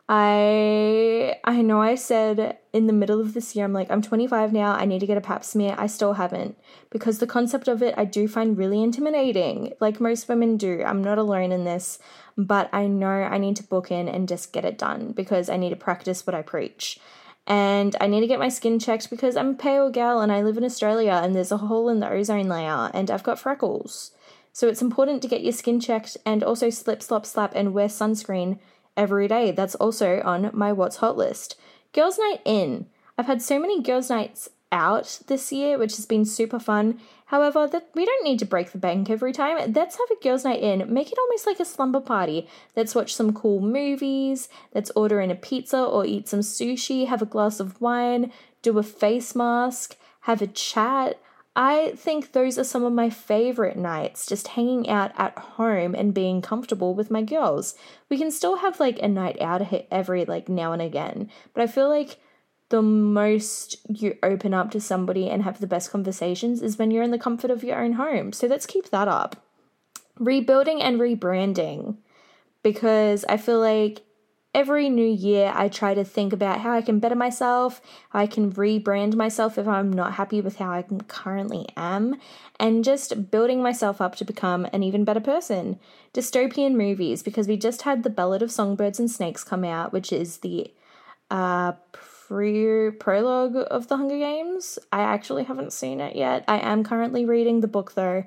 I 0.09 1.37
I 1.45 1.63
know 1.63 1.81
I 1.81 1.95
said 1.95 2.59
in 2.75 2.87
the 2.87 2.93
middle 2.93 3.21
of 3.21 3.33
this 3.33 3.57
year 3.57 3.65
I'm 3.65 3.73
like 3.73 3.91
I'm 3.91 4.03
25 4.03 4.53
now 4.53 4.73
I 4.73 4.85
need 4.85 4.99
to 4.99 5.07
get 5.07 5.17
a 5.17 5.23
pap 5.23 5.45
smear 5.45 5.75
I 5.79 5.87
still 5.87 6.15
haven't. 6.15 6.59
Because 6.91 7.19
the 7.19 7.27
concept 7.27 7.69
of 7.69 7.83
it 7.83 7.95
I 7.97 8.05
do 8.05 8.29
find 8.29 8.59
really 8.59 8.83
intimidating 8.83 9.73
like 9.81 10.01
most 10.01 10.29
women 10.29 10.59
do 10.59 10.83
I'm 10.85 11.03
not 11.03 11.19
alone 11.19 11.53
in 11.53 11.65
this. 11.65 11.99
But 12.37 12.69
I 12.73 12.87
know 12.87 13.07
I 13.07 13.39
need 13.39 13.57
to 13.57 13.63
book 13.63 13.91
in 13.91 14.09
and 14.09 14.29
just 14.29 14.53
get 14.53 14.65
it 14.67 14.77
done 14.77 15.13
because 15.13 15.49
I 15.49 15.57
need 15.57 15.71
to 15.71 15.77
practice 15.77 16.27
what 16.27 16.35
I 16.35 16.43
preach. 16.43 16.99
And 17.47 17.95
I 18.01 18.07
need 18.07 18.21
to 18.21 18.27
get 18.27 18.39
my 18.39 18.49
skin 18.49 18.79
checked 18.79 19.11
because 19.11 19.37
I'm 19.37 19.51
a 19.51 19.55
pale 19.55 19.91
gal 19.91 20.21
and 20.21 20.33
I 20.33 20.43
live 20.43 20.57
in 20.57 20.65
Australia 20.65 21.21
and 21.23 21.35
there's 21.35 21.53
a 21.53 21.59
hole 21.59 21.89
in 21.89 22.01
the 22.01 22.11
ozone 22.11 22.49
layer 22.49 22.91
and 22.93 23.11
I've 23.11 23.23
got 23.23 23.39
freckles. 23.39 24.13
So 24.53 24.69
it's 24.69 24.83
important 24.83 25.21
to 25.23 25.29
get 25.29 25.43
your 25.43 25.53
skin 25.53 25.81
checked 25.81 26.17
and 26.25 26.43
also 26.43 26.71
slip 26.71 27.03
slop 27.03 27.27
slap 27.27 27.53
and 27.55 27.75
wear 27.75 27.89
sunscreen 27.89 28.59
every 28.97 29.29
day. 29.29 29.51
That's 29.51 29.75
also 29.77 30.21
on 30.25 30.51
my 30.53 30.73
What's 30.73 30.97
Hot 30.97 31.17
list. 31.17 31.57
Girls' 31.93 32.19
Night 32.19 32.41
In. 32.45 32.87
I've 33.17 33.27
had 33.27 33.43
so 33.43 33.59
many 33.59 33.81
girls' 33.81 34.11
nights 34.11 34.49
out 34.73 35.21
this 35.29 35.53
year, 35.53 35.79
which 35.79 35.97
has 35.97 36.07
been 36.07 36.25
super 36.25 36.59
fun. 36.59 36.99
However, 37.27 37.67
that 37.69 37.89
we 37.95 38.05
don't 38.05 38.25
need 38.25 38.41
to 38.41 38.45
break 38.45 38.73
the 38.73 38.79
bank 38.79 39.09
every 39.09 39.33
time. 39.33 39.73
Let's 39.73 39.97
have 39.97 40.11
a 40.11 40.23
girls' 40.23 40.45
night 40.45 40.61
in. 40.61 40.93
Make 40.93 41.13
it 41.13 41.19
almost 41.19 41.47
like 41.47 41.61
a 41.61 41.65
slumber 41.65 42.01
party. 42.01 42.49
Let's 42.77 42.95
watch 42.95 43.15
some 43.15 43.33
cool 43.33 43.61
movies. 43.61 44.49
Let's 44.75 44.91
order 44.97 45.21
in 45.21 45.31
a 45.31 45.37
pizza 45.37 45.83
or 45.83 46.05
eat 46.05 46.29
some 46.29 46.41
sushi, 46.41 47.07
have 47.07 47.23
a 47.23 47.27
glass 47.27 47.61
of 47.61 47.81
wine, 47.81 48.33
do 48.63 48.79
a 48.79 48.83
face 48.83 49.35
mask, 49.35 49.97
have 50.23 50.43
a 50.43 50.47
chat. 50.49 51.21
I 51.57 51.93
think 51.97 52.33
those 52.33 52.59
are 52.59 52.65
some 52.65 52.85
of 52.85 52.93
my 52.93 53.11
favorite 53.11 53.77
nights, 53.77 54.27
just 54.27 54.49
hanging 54.49 54.89
out 54.89 55.13
at 55.17 55.39
home 55.39 55.95
and 55.95 56.13
being 56.13 56.43
comfortable 56.43 56.95
with 56.95 57.13
my 57.13 57.23
girls. 57.23 57.77
We 58.09 58.19
can 58.19 58.33
still 58.33 58.57
have 58.57 58.81
like 58.81 58.99
a 59.01 59.09
night 59.09 59.41
out 59.41 59.63
every 59.91 60.25
like 60.25 60.49
now 60.49 60.73
and 60.73 60.83
again, 60.83 61.31
but 61.53 61.63
I 61.63 61.67
feel 61.69 61.89
like 61.89 62.19
the 62.71 62.83
most 62.83 63.77
you 63.89 64.17
open 64.23 64.53
up 64.53 64.73
to 64.73 64.81
somebody 64.81 65.31
and 65.31 65.45
have 65.45 65.61
the 65.61 65.67
best 65.67 65.93
conversations 65.93 66.61
is 66.61 66.77
when 66.77 66.91
you're 66.91 67.05
in 67.05 67.13
the 67.13 67.19
comfort 67.19 67.51
of 67.51 67.63
your 67.63 67.81
own 67.81 67.93
home. 67.93 68.33
So 68.33 68.49
let's 68.49 68.67
keep 68.67 68.91
that 68.91 69.07
up. 69.07 69.37
Rebuilding 70.19 70.83
and 70.83 70.99
rebranding 70.99 71.99
because 72.65 73.25
I 73.29 73.37
feel 73.37 73.61
like 73.61 74.03
every 74.55 74.89
new 74.89 75.07
year 75.07 75.53
I 75.55 75.69
try 75.69 75.95
to 75.95 76.05
think 76.05 76.33
about 76.33 76.61
how 76.61 76.73
I 76.73 76.81
can 76.81 77.01
better 77.01 77.17
myself, 77.17 77.81
how 78.11 78.21
I 78.21 78.27
can 78.27 78.53
rebrand 78.53 79.17
myself 79.17 79.59
if 79.59 79.67
I'm 79.67 79.93
not 79.93 80.15
happy 80.15 80.41
with 80.41 80.57
how 80.57 80.71
I 80.71 80.85
currently 81.09 81.67
am, 81.77 82.21
and 82.61 82.85
just 82.85 83.31
building 83.31 83.63
myself 83.63 84.01
up 84.01 84.15
to 84.17 84.25
become 84.25 84.67
an 84.73 84.83
even 84.83 85.05
better 85.05 85.21
person. 85.21 85.79
Dystopian 86.13 86.75
movies, 86.77 87.23
because 87.23 87.49
we 87.49 87.57
just 87.57 87.83
had 87.83 88.03
The 88.03 88.11
Ballad 88.11 88.43
of 88.43 88.53
Songbirds 88.53 89.01
and 89.01 89.11
Snakes 89.11 89.43
come 89.43 89.65
out, 89.65 89.93
which 89.93 90.13
is 90.13 90.39
the 90.39 90.73
uh, 91.31 91.73
pre 91.93 92.91
prologue 92.93 93.57
of 93.71 93.89
The 93.89 93.97
Hunger 93.97 94.19
Games. 94.19 94.79
I 94.93 95.03
actually 95.03 95.45
haven't 95.45 95.73
seen 95.73 96.01
it 96.01 96.15
yet. 96.15 96.45
I 96.47 96.59
am 96.59 96.85
currently 96.85 97.25
reading 97.25 97.61
the 97.61 97.69
book 97.69 97.95
though. 97.95 98.25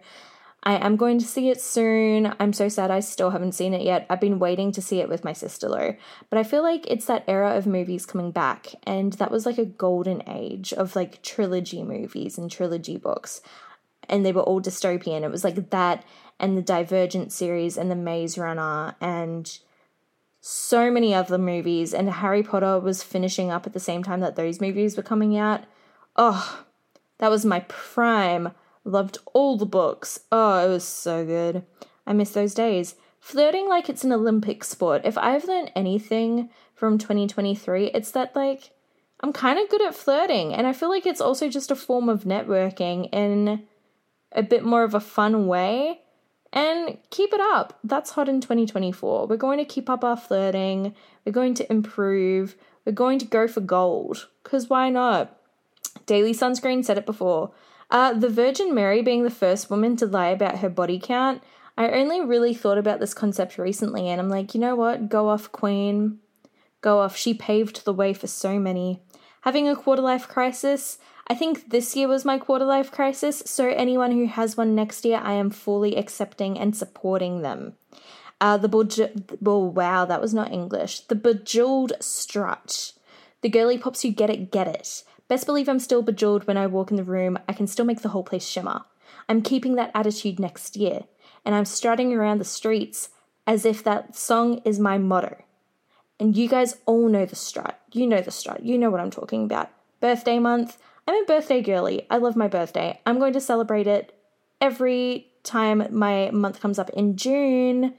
I 0.64 0.76
am 0.86 0.96
going 0.96 1.20
to 1.20 1.26
see 1.26 1.50
it 1.50 1.62
soon. 1.62 2.34
I'm 2.40 2.52
so 2.52 2.68
sad 2.68 2.92
I 2.92 3.00
still 3.00 3.30
haven't 3.30 3.54
seen 3.54 3.74
it 3.74 3.84
yet. 3.84 4.06
I've 4.10 4.20
been 4.20 4.40
waiting 4.40 4.72
to 4.74 4.82
see 4.82 5.00
it 5.00 5.08
with 5.08 5.24
my 5.24 5.34
sister 5.34 5.70
though. 5.70 5.96
But 6.30 6.40
I 6.40 6.44
feel 6.44 6.62
like 6.62 6.86
it's 6.88 7.06
that 7.06 7.24
era 7.28 7.56
of 7.56 7.68
movies 7.68 8.06
coming 8.06 8.32
back, 8.32 8.74
and 8.84 9.14
that 9.14 9.32
was 9.32 9.46
like 9.46 9.58
a 9.58 9.66
golden 9.66 10.28
age 10.28 10.74
of 10.74 10.96
like 10.96 11.22
trilogy 11.22 11.84
movies 11.84 12.38
and 12.38 12.52
trilogy 12.52 12.98
books. 12.98 13.42
And 14.10 14.26
they 14.26 14.32
were 14.32 14.42
all 14.42 14.62
dystopian. 14.62 15.22
It 15.22 15.32
was 15.32 15.44
like 15.44 15.70
that 15.70 16.06
and 16.40 16.58
the 16.58 16.62
Divergent 16.62 17.32
series 17.32 17.78
and 17.78 17.90
the 17.90 17.96
Maze 17.96 18.38
Runner 18.38 18.96
and 19.02 19.58
so 20.40 20.92
many 20.92 21.14
other 21.14 21.38
movies. 21.38 21.94
And 21.94 22.10
Harry 22.10 22.44
Potter 22.44 22.80
was 22.80 23.04
finishing 23.04 23.52
up 23.52 23.66
at 23.66 23.74
the 23.74 23.80
same 23.80 24.04
time 24.04 24.20
that 24.22 24.36
those 24.36 24.62
movies 24.62 24.96
were 24.96 25.04
coming 25.04 25.38
out. 25.38 25.64
Oh, 26.16 26.64
that 27.18 27.32
was 27.32 27.46
my 27.46 27.62
prime 27.62 28.52
Loved 28.88 29.18
all 29.34 29.58
the 29.58 29.66
books. 29.66 30.22
Oh, 30.32 30.66
it 30.66 30.70
was 30.70 30.86
so 30.86 31.26
good. 31.26 31.64
I 32.06 32.14
miss 32.14 32.32
those 32.32 32.54
days. 32.54 32.96
Flirting 33.20 33.68
like 33.68 33.90
it's 33.90 34.06
an 34.06 34.14
Olympic 34.14 34.64
sport. 34.64 35.02
If 35.04 35.18
I've 35.18 35.44
learned 35.44 35.74
anything 35.76 36.50
from 36.74 36.98
2023, 36.98 37.88
it's 37.88 38.12
that 38.12 38.34
like 38.34 38.72
I'm 39.20 39.34
kind 39.34 39.60
of 39.60 39.68
good 39.68 39.82
at 39.82 39.94
flirting, 39.94 40.54
and 40.54 40.66
I 40.66 40.72
feel 40.72 40.88
like 40.88 41.06
it's 41.06 41.20
also 41.20 41.50
just 41.50 41.70
a 41.70 41.76
form 41.76 42.08
of 42.08 42.24
networking 42.24 43.14
in 43.14 43.64
a 44.32 44.42
bit 44.42 44.64
more 44.64 44.84
of 44.84 44.94
a 44.94 45.02
fun 45.02 45.48
way. 45.48 46.00
And 46.54 46.98
keep 47.10 47.34
it 47.34 47.42
up. 47.42 47.78
That's 47.84 48.12
hot 48.12 48.30
in 48.30 48.40
2024. 48.40 49.28
We're 49.28 49.36
going 49.36 49.58
to 49.58 49.66
keep 49.66 49.90
up 49.90 50.06
our 50.06 50.16
flirting. 50.16 50.96
We're 51.26 51.34
going 51.34 51.56
to 51.56 51.70
improve. 51.70 52.56
We're 52.86 52.94
going 52.94 53.20
to 53.20 53.26
go 53.26 53.50
for 53.50 53.60
gold. 53.60 54.30
Because 54.44 54.70
why 54.70 54.90
not? 54.90 55.38
Daily 56.06 56.34
Sunscreen 56.34 56.86
said 56.86 56.98
it 56.98 57.06
before. 57.06 57.52
Uh, 57.90 58.14
the 58.14 58.30
Virgin 58.30 58.74
Mary 58.74 59.02
being 59.02 59.24
the 59.24 59.30
first 59.30 59.70
woman 59.70 59.96
to 59.98 60.06
lie 60.06 60.28
about 60.28 60.60
her 60.60 60.70
body 60.70 61.00
count, 61.00 61.42
I 61.78 61.90
only 61.90 62.22
really 62.22 62.54
thought 62.54 62.78
about 62.78 63.00
this 63.00 63.14
concept 63.14 63.58
recently, 63.58 64.10
and 64.10 64.20
I'm 64.20 64.30
like, 64.30 64.54
you 64.54 64.60
know 64.60 64.76
what? 64.76 65.10
Go 65.10 65.30
off, 65.30 65.52
Queen. 65.52 66.20
Go 66.82 67.00
off. 67.00 67.16
She 67.16 67.34
paved 67.34 67.86
the 67.86 67.94
way 67.94 68.14
for 68.14 68.28
so 68.28 68.60
many. 68.60 69.02
Having 69.42 69.70
a 69.70 69.76
quarter 69.76 70.02
life 70.02 70.28
crisis, 70.28 70.98
I 71.28 71.36
think 71.36 71.70
this 71.70 71.96
year 71.96 72.08
was 72.08 72.26
my 72.26 72.38
quarter 72.38 72.66
life 72.66 72.92
crisis, 72.92 73.44
so 73.46 73.70
anyone 73.70 74.12
who 74.12 74.26
has 74.26 74.58
one 74.58 74.76
next 74.76 75.06
year, 75.06 75.22
I 75.24 75.34
am 75.34 75.50
fully 75.50 75.96
accepting 75.96 76.58
and 76.58 76.76
supporting 76.76 77.42
them. 77.42 77.76
Uh, 78.42 78.58
the 78.58 78.70
bej- 78.70 79.40
oh, 79.46 79.66
wow, 79.66 80.06
that 80.06 80.22
was 80.22 80.34
not 80.34 80.52
English. 80.52 81.02
The 81.02 81.16
bejeweled 81.16 81.94
strut. 82.00 82.94
The 83.42 83.50
girly 83.50 83.78
pops 83.78 84.02
who 84.02 84.10
get 84.10 84.30
it, 84.30 84.52
get 84.52 84.68
it. 84.68 85.04
Best 85.28 85.46
believe 85.46 85.68
I'm 85.68 85.80
still 85.80 86.02
bejeweled 86.02 86.48
when 86.48 86.58
I 86.58 86.68
walk 86.68 86.90
in 86.90 86.98
the 86.98 87.04
room. 87.04 87.38
I 87.48 87.54
can 87.54 87.68
still 87.68 87.86
make 87.86 88.02
the 88.02 88.10
whole 88.10 88.24
place 88.24 88.48
shimmer. 88.48 88.86
I'm 89.28 89.42
keeping 89.42 89.76
that 89.76 89.92
attitude 89.94 90.40
next 90.40 90.78
year, 90.78 91.02
and 91.44 91.54
I'm 91.54 91.66
strutting 91.66 92.14
around 92.14 92.40
the 92.40 92.46
streets 92.46 93.10
as 93.46 93.66
if 93.66 93.84
that 93.84 94.16
song 94.16 94.62
is 94.64 94.80
my 94.80 94.98
motto. 94.98 95.44
And 96.20 96.36
you 96.36 96.48
guys 96.48 96.78
all 96.86 97.10
know 97.10 97.26
the 97.26 97.36
strut. 97.36 97.80
You 97.92 98.08
know 98.08 98.22
the 98.22 98.32
strut. 98.32 98.64
You 98.64 98.78
know 98.78 98.90
what 98.90 99.00
I'm 99.00 99.12
talking 99.12 99.44
about. 99.44 99.70
Birthday 100.00 100.40
month. 100.40 100.78
I'm 101.08 101.24
a 101.24 101.26
birthday 101.26 101.62
girly. 101.62 102.08
I 102.10 102.18
love 102.18 102.36
my 102.36 102.48
birthday. 102.48 103.00
I'm 103.06 103.20
going 103.20 103.34
to 103.34 103.42
celebrate 103.42 103.88
it 103.88 104.18
every 104.60 105.28
time 105.44 105.88
my 105.92 106.32
month 106.32 106.60
comes 106.60 106.80
up 106.80 106.90
in 106.92 107.16
June. 107.16 107.96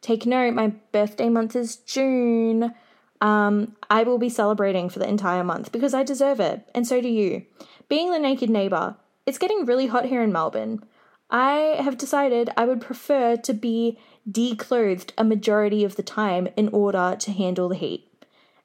Take 0.00 0.26
note, 0.26 0.54
my 0.54 0.68
birthday 0.92 1.28
month 1.28 1.54
is 1.54 1.76
June 1.76 2.74
um, 3.20 3.76
I 3.90 4.02
will 4.02 4.18
be 4.18 4.28
celebrating 4.28 4.88
for 4.88 4.98
the 4.98 5.08
entire 5.08 5.44
month 5.44 5.72
because 5.72 5.94
I 5.94 6.02
deserve 6.02 6.40
it, 6.40 6.68
and 6.74 6.86
so 6.86 7.00
do 7.00 7.08
you. 7.08 7.44
Being 7.88 8.10
the 8.10 8.18
naked 8.18 8.48
neighbor, 8.48 8.96
it's 9.26 9.38
getting 9.38 9.66
really 9.66 9.88
hot 9.88 10.06
here 10.06 10.22
in 10.22 10.32
Melbourne. 10.32 10.82
I 11.30 11.76
have 11.80 11.98
decided 11.98 12.50
I 12.56 12.64
would 12.64 12.80
prefer 12.80 13.36
to 13.36 13.52
be 13.52 13.98
declothed 14.30 15.12
a 15.18 15.24
majority 15.24 15.84
of 15.84 15.96
the 15.96 16.02
time 16.02 16.48
in 16.56 16.68
order 16.68 17.16
to 17.18 17.32
handle 17.32 17.68
the 17.68 17.76
heat. 17.76 18.06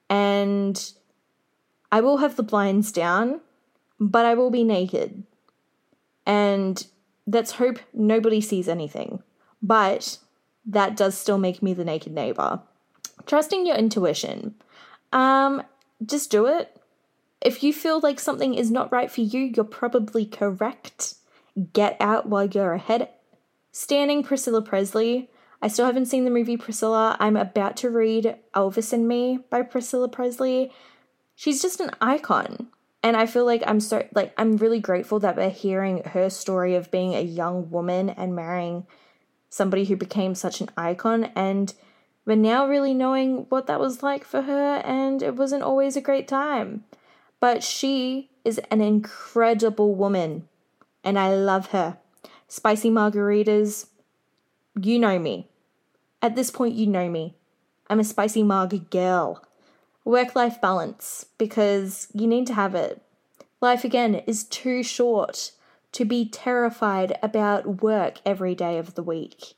And 0.10 0.92
I 1.92 2.02
will 2.02 2.18
have 2.18 2.36
the 2.36 2.44
blinds 2.44 2.92
down, 2.92 3.42
but 4.00 4.26
I 4.26 4.34
will 4.34 4.50
be 4.50 4.64
naked. 4.64 5.24
And 6.26 6.86
let's 7.28 7.54
hope 7.54 7.80
nobody 7.94 8.42
sees 8.42 8.68
anything. 8.68 9.22
But 9.62 10.18
that 10.66 10.98
does 10.98 11.18
still 11.18 11.38
make 11.38 11.62
me 11.62 11.74
the 11.74 11.86
naked 11.86 12.14
neighbor 12.14 12.62
trusting 13.26 13.66
your 13.66 13.76
intuition. 13.76 14.56
Um, 15.12 15.64
just 16.06 16.32
do 16.32 16.46
it. 16.46 16.76
If 17.42 17.64
you 17.64 17.74
feel 17.74 18.00
like 18.00 18.20
something 18.20 18.56
is 18.56 18.72
not 18.72 18.92
right 18.92 19.12
for 19.12 19.22
you, 19.22 19.42
you're 19.42 19.66
probably 19.66 20.26
correct. 20.26 21.16
Get 21.74 21.96
out 22.00 22.28
while 22.28 22.46
you're 22.46 22.74
ahead. 22.74 23.10
Standing 23.72 24.24
Priscilla 24.24 24.62
Presley. 24.62 25.30
I 25.62 25.68
still 25.68 25.86
haven't 25.86 26.08
seen 26.08 26.26
the 26.26 26.32
movie 26.32 26.58
Priscilla. 26.58 27.18
I'm 27.20 27.38
about 27.38 27.78
to 27.78 27.90
read 27.90 28.36
Elvis 28.56 28.94
and 28.94 29.08
Me 29.08 29.40
by 29.50 29.62
Priscilla 29.62 30.10
Presley. 30.10 30.72
She's 31.36 31.62
just 31.62 31.80
an 31.80 31.92
icon. 32.02 32.68
And 33.04 33.16
I 33.16 33.28
feel 33.28 33.46
like 33.46 33.64
I'm 33.68 33.80
so 33.80 34.08
like 34.16 34.34
I'm 34.38 34.58
really 34.58 34.80
grateful 34.80 35.20
that 35.20 35.36
we're 35.36 35.50
hearing 35.52 36.04
her 36.06 36.30
story 36.30 36.74
of 36.74 36.90
being 36.90 37.14
a 37.14 37.22
young 37.22 37.70
woman 37.70 38.10
and 38.10 38.36
marrying 38.36 38.88
somebody 39.50 39.86
who 39.86 39.96
became 39.96 40.34
such 40.34 40.60
an 40.60 40.70
icon 40.76 41.26
and 41.36 41.74
but 42.26 42.38
now 42.38 42.68
really 42.68 42.94
knowing 42.94 43.46
what 43.50 43.68
that 43.68 43.80
was 43.80 44.02
like 44.02 44.24
for 44.24 44.42
her, 44.42 44.82
and 44.84 45.22
it 45.22 45.36
wasn't 45.36 45.64
always 45.64 45.96
a 45.96 46.02
great 46.02 46.28
time. 46.28 46.84
But 47.40 47.64
she 47.64 48.32
is 48.44 48.60
an 48.72 48.82
incredible 48.82 49.94
woman, 49.96 50.48
and 51.04 51.20
I 51.20 51.34
love 51.36 51.68
her. 51.68 51.98
Spicy 52.48 52.90
margaritas, 52.90 53.88
you 54.80 54.98
know 54.98 55.20
me. 55.20 55.50
At 56.22 56.36
this 56.36 56.50
point, 56.50 56.76
you 56.76 56.88
know 56.88 57.10
me. 57.10 57.36
I'm 57.90 58.00
a 58.00 58.04
spicy 58.04 58.42
marg 58.42 58.90
girl. 58.90 59.44
Work 60.04 60.36
life 60.36 60.60
balance, 60.60 61.28
because 61.38 62.08
you 62.14 62.26
need 62.26 62.48
to 62.48 62.54
have 62.54 62.74
it. 62.74 63.02
Life 63.62 63.84
again 63.84 64.16
is 64.28 64.44
too 64.44 64.82
short 64.84 65.52
to 65.92 66.06
be 66.06 66.28
terrified 66.28 67.18
about 67.24 67.82
work 67.82 68.20
every 68.26 68.54
day 68.54 68.78
of 68.78 68.96
the 68.96 69.04
week. 69.04 69.54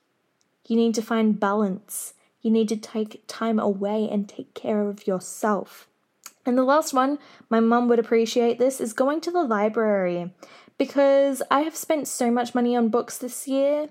You 0.68 0.76
need 0.76 0.94
to 0.96 1.02
find 1.02 1.40
balance 1.40 2.14
you 2.41 2.52
need 2.52 2.69
to 2.69 2.78
take 2.78 3.23
time 3.28 3.60
away 3.60 4.08
and 4.10 4.28
take 4.28 4.54
care 4.54 4.88
of 4.88 5.08
yourself. 5.08 5.88
And 6.45 6.58
the 6.58 6.63
last 6.63 6.93
one, 6.93 7.19
my 7.50 7.60
mum 7.60 7.89
would 7.89 8.00
appreciate 8.00 8.58
this, 8.58 8.80
is 8.80 8.93
going 8.93 9.19
to 9.21 9.32
the 9.32 9.43
library 9.43 10.34
because 10.78 11.41
I 11.52 11.62
have 11.62 11.76
spent 11.76 12.08
so 12.08 12.32
much 12.32 12.56
money 12.56 12.76
on 12.76 12.89
books 12.89 13.17
this 13.17 13.47
year 13.47 13.89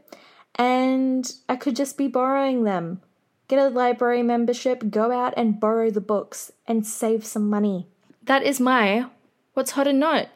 and 0.54 1.30
I 1.48 1.56
could 1.56 1.76
just 1.76 1.98
be 1.98 2.08
borrowing 2.08 2.64
them. 2.64 3.02
Get 3.48 3.58
a 3.58 3.68
library 3.68 4.22
membership, 4.22 4.90
go 4.90 5.12
out 5.12 5.34
and 5.36 5.60
borrow 5.60 5.90
the 5.90 6.00
books 6.00 6.50
and 6.66 6.86
save 6.86 7.24
some 7.24 7.50
money. 7.50 7.88
That 8.22 8.42
is 8.42 8.58
my 8.58 9.06
What's 9.54 9.72
Hot 9.72 9.86
and 9.86 10.00
Not 10.00 10.28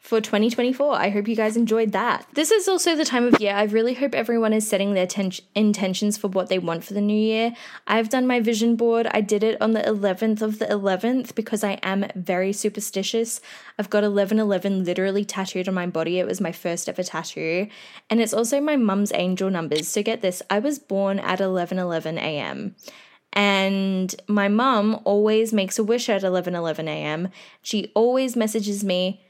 for 0.00 0.18
2024. 0.18 0.94
I 0.94 1.10
hope 1.10 1.28
you 1.28 1.36
guys 1.36 1.58
enjoyed 1.58 1.92
that. 1.92 2.26
This 2.32 2.50
is 2.50 2.66
also 2.66 2.96
the 2.96 3.04
time 3.04 3.26
of 3.26 3.38
year 3.38 3.52
I 3.54 3.64
really 3.64 3.92
hope 3.92 4.14
everyone 4.14 4.54
is 4.54 4.66
setting 4.66 4.94
their 4.94 5.06
ten- 5.06 5.30
intentions 5.54 6.16
for 6.16 6.28
what 6.28 6.48
they 6.48 6.58
want 6.58 6.84
for 6.84 6.94
the 6.94 7.02
new 7.02 7.20
year. 7.20 7.52
I've 7.86 8.08
done 8.08 8.26
my 8.26 8.40
vision 8.40 8.76
board. 8.76 9.06
I 9.12 9.20
did 9.20 9.44
it 9.44 9.60
on 9.60 9.72
the 9.72 9.82
11th 9.82 10.40
of 10.40 10.58
the 10.58 10.66
11th 10.66 11.34
because 11.34 11.62
I 11.62 11.72
am 11.82 12.06
very 12.16 12.52
superstitious. 12.52 13.42
I've 13.78 13.90
got 13.90 14.02
1111 14.02 14.84
literally 14.84 15.24
tattooed 15.24 15.68
on 15.68 15.74
my 15.74 15.86
body. 15.86 16.18
It 16.18 16.26
was 16.26 16.40
my 16.40 16.50
first 16.50 16.88
ever 16.88 17.02
tattoo. 17.02 17.68
And 18.08 18.20
it's 18.20 18.34
also 18.34 18.58
my 18.60 18.76
mum's 18.76 19.12
angel 19.14 19.50
numbers. 19.50 19.86
So 19.86 20.02
get 20.02 20.22
this, 20.22 20.42
I 20.48 20.60
was 20.60 20.78
born 20.78 21.18
at 21.18 21.40
11:11 21.40 22.16
a.m. 22.18 22.74
And 23.34 24.14
my 24.26 24.48
mum 24.48 25.00
always 25.04 25.52
makes 25.52 25.78
a 25.78 25.84
wish 25.84 26.08
at 26.08 26.22
11:11 26.22 26.88
a.m. 26.88 27.28
She 27.60 27.92
always 27.94 28.34
messages 28.34 28.82
me 28.82 29.22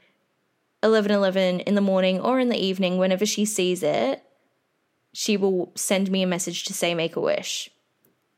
11:11 0.83 1.61
in 1.61 1.75
the 1.75 1.81
morning 1.81 2.19
or 2.19 2.39
in 2.39 2.49
the 2.49 2.57
evening 2.57 2.97
whenever 2.97 3.25
she 3.25 3.45
sees 3.45 3.83
it 3.83 4.23
she 5.13 5.37
will 5.37 5.71
send 5.75 6.09
me 6.09 6.23
a 6.23 6.27
message 6.27 6.63
to 6.65 6.73
say 6.73 6.93
make 6.93 7.15
a 7.15 7.21
wish. 7.21 7.69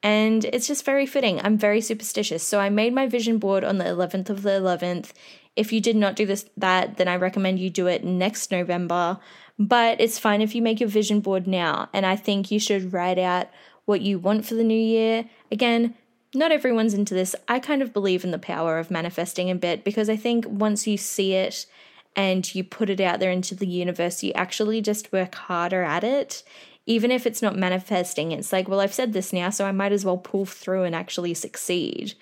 And 0.01 0.43
it's 0.45 0.67
just 0.67 0.83
very 0.83 1.05
fitting. 1.05 1.39
I'm 1.41 1.57
very 1.57 1.81
superstitious. 1.81 2.43
So 2.43 2.59
i 2.59 2.69
made 2.69 2.93
my 2.93 3.07
vision 3.07 3.37
board 3.37 3.63
on 3.63 3.77
the 3.77 3.85
11th 3.85 4.29
of 4.29 4.41
the 4.41 4.51
11th 4.51 5.11
if 5.55 5.71
you 5.71 5.79
did 5.79 5.95
not 5.95 6.15
do 6.15 6.25
this 6.25 6.45
that 6.57 6.97
then 6.97 7.07
i 7.07 7.15
recommend 7.15 7.59
you 7.59 7.69
do 7.69 7.87
it 7.87 8.03
next 8.03 8.51
november. 8.51 9.19
But 9.59 10.01
it's 10.01 10.19
fine 10.19 10.41
if 10.41 10.55
you 10.55 10.61
make 10.61 10.79
your 10.79 10.89
vision 10.89 11.19
board 11.19 11.47
now. 11.47 11.89
And 11.93 12.05
i 12.05 12.15
think 12.15 12.51
you 12.51 12.59
should 12.59 12.91
write 12.91 13.19
out 13.19 13.47
what 13.85 14.01
you 14.01 14.17
want 14.19 14.45
for 14.45 14.55
the 14.55 14.63
new 14.63 14.73
year. 14.73 15.29
Again 15.51 15.95
not 16.35 16.51
everyone's 16.51 16.95
into 16.95 17.13
this. 17.13 17.35
I 17.47 17.59
kind 17.59 17.83
of 17.83 17.93
believe 17.93 18.23
in 18.23 18.31
the 18.31 18.39
power 18.39 18.79
of 18.79 18.89
manifesting 18.89 19.51
a 19.51 19.55
bit 19.55 19.83
because 19.83 20.09
I 20.09 20.15
think 20.15 20.47
once 20.47 20.87
you 20.87 20.97
see 20.97 21.33
it 21.33 21.67
and 22.15 22.53
you 22.53 22.63
put 22.63 22.89
it 22.89 22.99
out 22.99 23.19
there 23.19 23.31
into 23.31 23.55
the 23.55 23.67
universe, 23.67 24.23
you 24.23 24.31
actually 24.33 24.81
just 24.81 25.11
work 25.11 25.35
harder 25.35 25.83
at 25.83 26.03
it. 26.03 26.43
Even 26.85 27.11
if 27.11 27.25
it's 27.25 27.41
not 27.41 27.55
manifesting, 27.57 28.31
it's 28.31 28.51
like, 28.51 28.67
well, 28.67 28.81
I've 28.81 28.93
said 28.93 29.13
this 29.13 29.31
now, 29.33 29.49
so 29.49 29.65
I 29.65 29.71
might 29.71 29.91
as 29.91 30.03
well 30.05 30.17
pull 30.17 30.45
through 30.45 30.83
and 30.83 30.93
actually 30.95 31.33
succeed. 31.33 32.13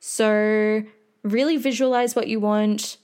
So, 0.00 0.82
really 1.22 1.56
visualize 1.56 2.16
what 2.16 2.28
you 2.28 2.40
want. 2.40 2.96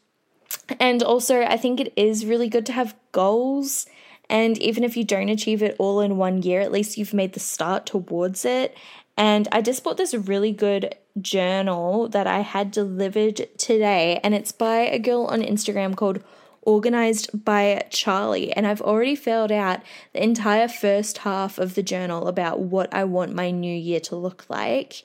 And 0.81 1.03
also, 1.03 1.43
I 1.43 1.57
think 1.57 1.81
it 1.81 1.93
is 1.97 2.25
really 2.27 2.49
good 2.49 2.67
to 2.67 2.73
have 2.73 2.95
goals 3.13 3.87
And 4.33 4.57
even 4.63 4.83
if 4.83 4.97
you 4.97 5.05
don't 5.05 5.29
achieve 5.29 5.63
it 5.63 5.77
all 5.79 6.01
in 6.01 6.17
one 6.17 6.41
year, 6.41 6.63
at 6.63 6.73
least 6.73 6.97
you've 6.97 7.13
made 7.13 7.35
the 7.35 7.41
start 7.41 7.85
towards 7.85 8.47
it. 8.47 8.75
And 9.17 9.49
I 9.53 9.61
just 9.61 9.85
bought 9.85 9.97
this 9.99 10.15
really 10.15 10.53
good 10.53 10.95
journal 11.21 12.09
that 12.09 12.27
I 12.27 12.41
had 12.41 12.71
delivered 12.71 13.49
today, 13.59 14.19
and 14.25 14.35
it's 14.35 14.53
by 14.53 14.79
a 14.79 14.99
girl 14.99 15.27
on 15.27 15.43
Instagram 15.43 15.95
called 15.97 16.23
Organized 16.63 17.45
by 17.45 17.85
Charlie. 17.91 18.53
And 18.53 18.67
I've 18.67 18.81
already 18.81 19.17
filled 19.17 19.53
out 19.53 19.81
the 20.13 20.23
entire 20.23 20.69
first 20.69 21.19
half 21.19 21.59
of 21.59 21.75
the 21.75 21.83
journal 21.83 22.29
about 22.29 22.61
what 22.61 22.93
I 22.95 23.05
want 23.05 23.35
my 23.35 23.51
new 23.51 23.75
year 23.75 24.01
to 24.01 24.17
look 24.17 24.47
like. 24.49 25.03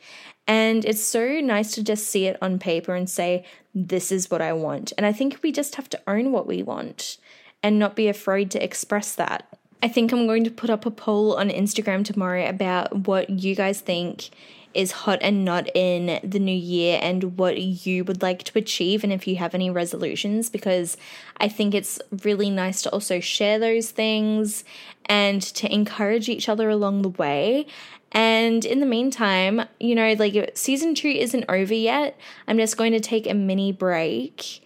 And 0.47 0.85
it's 0.85 1.03
so 1.03 1.41
nice 1.41 1.71
to 1.71 1.83
just 1.83 2.07
see 2.07 2.27
it 2.27 2.37
on 2.41 2.59
paper 2.59 2.95
and 2.95 3.09
say, 3.09 3.43
this 3.75 4.11
is 4.11 4.31
what 4.31 4.41
I 4.41 4.53
want. 4.53 4.93
And 4.97 5.05
I 5.05 5.11
think 5.11 5.39
we 5.41 5.51
just 5.51 5.75
have 5.75 5.89
to 5.89 6.01
own 6.07 6.31
what 6.31 6.47
we 6.47 6.63
want 6.63 7.17
and 7.61 7.77
not 7.77 7.95
be 7.95 8.07
afraid 8.07 8.49
to 8.51 8.63
express 8.63 9.13
that. 9.15 9.57
I 9.81 9.87
think 9.87 10.11
I'm 10.11 10.25
going 10.25 10.43
to 10.43 10.51
put 10.51 10.69
up 10.69 10.85
a 10.85 10.91
poll 10.91 11.35
on 11.35 11.49
Instagram 11.49 12.03
tomorrow 12.03 12.47
about 12.47 13.07
what 13.07 13.29
you 13.29 13.55
guys 13.55 13.79
think 13.79 14.29
is 14.73 14.91
hot 14.91 15.19
and 15.21 15.43
not 15.45 15.67
in 15.75 16.19
the 16.23 16.39
new 16.39 16.55
year 16.55 16.99
and 17.01 17.37
what 17.37 17.59
you 17.59 18.03
would 18.03 18.21
like 18.21 18.43
to 18.43 18.57
achieve 18.59 19.03
and 19.03 19.13
if 19.13 19.27
you 19.27 19.35
have 19.35 19.55
any 19.55 19.69
resolutions 19.69 20.49
because 20.49 20.97
I 21.37 21.47
think 21.47 21.73
it's 21.73 21.99
really 22.23 22.49
nice 22.49 22.81
to 22.83 22.91
also 22.91 23.19
share 23.19 23.59
those 23.59 23.91
things 23.91 24.63
and 25.05 25.41
to 25.41 25.73
encourage 25.73 26.29
each 26.29 26.49
other 26.49 26.69
along 26.69 27.01
the 27.01 27.09
way. 27.09 27.65
And 28.11 28.63
in 28.65 28.79
the 28.79 28.85
meantime, 28.85 29.63
you 29.79 29.95
know, 29.95 30.13
like 30.13 30.51
season 30.55 30.95
two 30.95 31.09
isn't 31.09 31.45
over 31.49 31.73
yet. 31.73 32.17
I'm 32.47 32.57
just 32.57 32.77
going 32.77 32.93
to 32.93 32.99
take 32.99 33.27
a 33.27 33.33
mini 33.33 33.71
break 33.71 34.61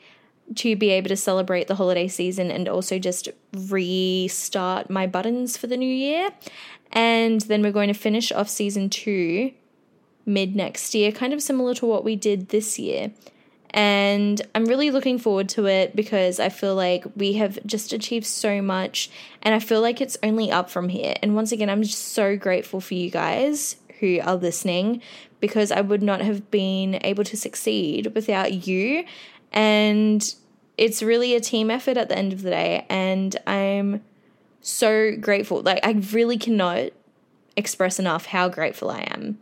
to 0.55 0.75
be 0.75 0.89
able 0.89 1.09
to 1.09 1.15
celebrate 1.15 1.67
the 1.67 1.75
holiday 1.75 2.07
season 2.07 2.51
and 2.51 2.67
also 2.67 2.99
just 2.99 3.29
restart 3.53 4.89
my 4.89 5.07
buttons 5.07 5.57
for 5.57 5.67
the 5.67 5.77
new 5.77 5.93
year. 5.93 6.29
And 6.91 7.41
then 7.41 7.61
we're 7.61 7.71
going 7.71 7.87
to 7.87 7.93
finish 7.93 8.31
off 8.31 8.49
season 8.49 8.89
two 8.89 9.51
mid 10.25 10.55
next 10.55 10.93
year, 10.93 11.11
kind 11.11 11.33
of 11.33 11.41
similar 11.41 11.73
to 11.75 11.85
what 11.85 12.03
we 12.03 12.15
did 12.15 12.49
this 12.49 12.77
year. 12.77 13.11
And 13.73 14.41
I'm 14.53 14.65
really 14.65 14.91
looking 14.91 15.17
forward 15.17 15.47
to 15.49 15.65
it 15.65 15.95
because 15.95 16.39
I 16.39 16.49
feel 16.49 16.75
like 16.75 17.05
we 17.15 17.33
have 17.33 17.57
just 17.65 17.93
achieved 17.93 18.25
so 18.25 18.61
much 18.61 19.09
and 19.41 19.55
I 19.55 19.59
feel 19.59 19.81
like 19.81 20.01
it's 20.01 20.17
only 20.21 20.51
up 20.51 20.69
from 20.69 20.89
here. 20.89 21.15
And 21.23 21.35
once 21.35 21.53
again, 21.53 21.69
I'm 21.69 21.81
just 21.81 22.09
so 22.09 22.35
grateful 22.35 22.81
for 22.81 22.95
you 22.95 23.09
guys 23.09 23.77
who 24.01 24.19
are 24.21 24.35
listening 24.35 25.01
because 25.39 25.71
I 25.71 25.79
would 25.81 26.03
not 26.03 26.21
have 26.21 26.51
been 26.51 26.99
able 27.03 27.23
to 27.23 27.37
succeed 27.37 28.13
without 28.13 28.67
you. 28.67 29.05
And 29.51 30.33
it's 30.77 31.03
really 31.03 31.35
a 31.35 31.39
team 31.39 31.69
effort 31.69 31.97
at 31.97 32.09
the 32.09 32.17
end 32.17 32.33
of 32.33 32.41
the 32.41 32.49
day. 32.49 32.85
And 32.89 33.35
I'm 33.45 34.01
so 34.61 35.15
grateful. 35.15 35.61
Like, 35.61 35.85
I 35.85 35.91
really 36.11 36.37
cannot 36.37 36.91
express 37.55 37.99
enough 37.99 38.27
how 38.27 38.49
grateful 38.49 38.89
I 38.89 39.01
am. 39.01 39.39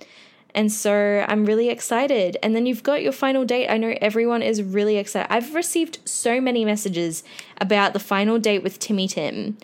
And 0.55 0.71
so 0.71 1.25
I'm 1.27 1.45
really 1.45 1.69
excited. 1.69 2.37
And 2.41 2.55
then 2.55 2.65
you've 2.65 2.83
got 2.83 3.03
your 3.03 3.11
final 3.11 3.45
date. 3.45 3.69
I 3.69 3.77
know 3.77 3.95
everyone 4.01 4.41
is 4.41 4.63
really 4.63 4.97
excited. 4.97 5.31
I've 5.31 5.53
received 5.53 5.99
so 6.05 6.41
many 6.41 6.65
messages 6.65 7.23
about 7.61 7.93
the 7.93 7.99
final 7.99 8.39
date 8.39 8.63
with 8.63 8.79
Timmy 8.79 9.07
Tim. 9.07 9.57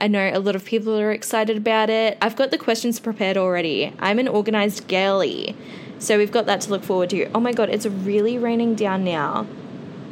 I 0.00 0.08
know 0.08 0.30
a 0.32 0.38
lot 0.38 0.56
of 0.56 0.64
people 0.64 0.98
are 0.98 1.12
excited 1.12 1.56
about 1.56 1.88
it. 1.88 2.18
I've 2.20 2.36
got 2.36 2.50
the 2.50 2.58
questions 2.58 3.00
prepared 3.00 3.36
already. 3.36 3.94
I'm 4.00 4.18
an 4.18 4.28
organized 4.28 4.86
girly. 4.88 5.56
So 6.02 6.18
we've 6.18 6.32
got 6.32 6.46
that 6.46 6.60
to 6.62 6.70
look 6.70 6.82
forward 6.82 7.10
to. 7.10 7.30
Oh 7.32 7.38
my 7.38 7.52
god, 7.52 7.70
it's 7.70 7.86
really 7.86 8.36
raining 8.36 8.74
down 8.74 9.04
now. 9.04 9.46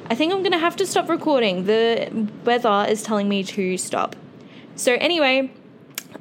I 0.06 0.14
think 0.14 0.32
I'm 0.32 0.38
going 0.38 0.52
to 0.52 0.58
have 0.58 0.76
to 0.76 0.86
stop 0.86 1.08
recording. 1.08 1.64
The 1.64 2.28
weather 2.44 2.86
is 2.88 3.02
telling 3.02 3.28
me 3.28 3.42
to 3.42 3.76
stop. 3.76 4.14
So, 4.76 4.94
anyway, 4.94 5.50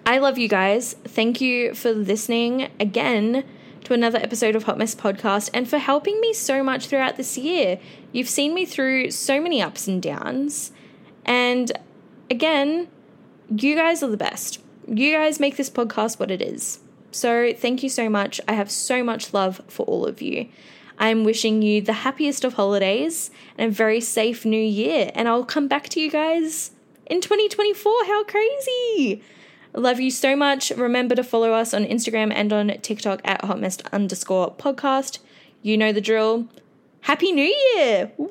I 0.08 0.18
love 0.18 0.40
you 0.40 0.48
guys. 0.48 0.96
Thank 1.06 1.40
you 1.40 1.76
for 1.76 1.92
listening 1.92 2.72
again 2.80 3.44
to 3.84 3.94
another 3.94 4.18
episode 4.18 4.56
of 4.56 4.64
Hot 4.64 4.80
Mess 4.80 4.96
Podcast 4.96 5.52
and 5.54 5.70
for 5.70 5.78
helping 5.78 6.20
me 6.20 6.34
so 6.34 6.64
much 6.64 6.88
throughout 6.88 7.16
this 7.16 7.38
year. 7.38 7.80
You've 8.12 8.28
seen 8.28 8.56
me 8.56 8.66
through 8.66 9.12
so 9.12 9.40
many 9.40 9.62
ups 9.62 9.88
and 9.88 10.02
downs. 10.02 10.72
And 11.26 11.72
again, 12.32 12.88
you 13.56 13.76
guys 13.76 14.02
are 14.02 14.10
the 14.10 14.18
best. 14.18 14.64
You 14.88 15.14
guys 15.14 15.40
make 15.40 15.58
this 15.58 15.70
podcast 15.70 16.20
what 16.20 16.32
it 16.32 16.42
is. 16.42 16.80
So, 17.12 17.54
thank 17.54 17.84
you 17.84 17.90
so 17.90 18.10
much. 18.10 18.40
I 18.48 18.54
have 18.54 18.70
so 18.72 19.04
much 19.04 19.34
love 19.34 19.62
for 19.68 19.86
all 19.86 20.06
of 20.06 20.22
you. 20.22 20.50
I'm 20.98 21.24
wishing 21.24 21.62
you 21.62 21.82
the 21.82 21.94
happiest 21.94 22.44
of 22.44 22.54
holidays 22.54 23.32
and 23.58 23.72
a 23.72 23.74
very 23.74 24.02
safe 24.02 24.44
new 24.44 24.62
year. 24.62 25.12
And 25.16 25.28
I'll 25.28 25.46
come 25.46 25.68
back 25.68 25.88
to 25.90 26.02
you 26.02 26.12
guys 26.12 26.72
in 27.06 27.22
2024. 27.22 28.06
How 28.06 28.24
crazy! 28.26 29.24
Love 29.74 30.00
you 30.00 30.12
so 30.12 30.36
much. 30.36 30.72
Remember 30.72 31.16
to 31.16 31.24
follow 31.24 31.54
us 31.54 31.74
on 31.74 31.86
Instagram 31.86 32.34
and 32.34 32.52
on 32.52 32.68
TikTok 32.82 33.22
at 33.24 33.44
hotmess 33.44 33.78
underscore 33.94 34.54
podcast. 34.56 35.20
You 35.62 35.78
know 35.78 35.94
the 35.94 36.02
drill. 36.02 36.48
Happy 37.02 37.32
New 37.32 37.54
Year! 37.76 38.12
Woo! 38.18 38.30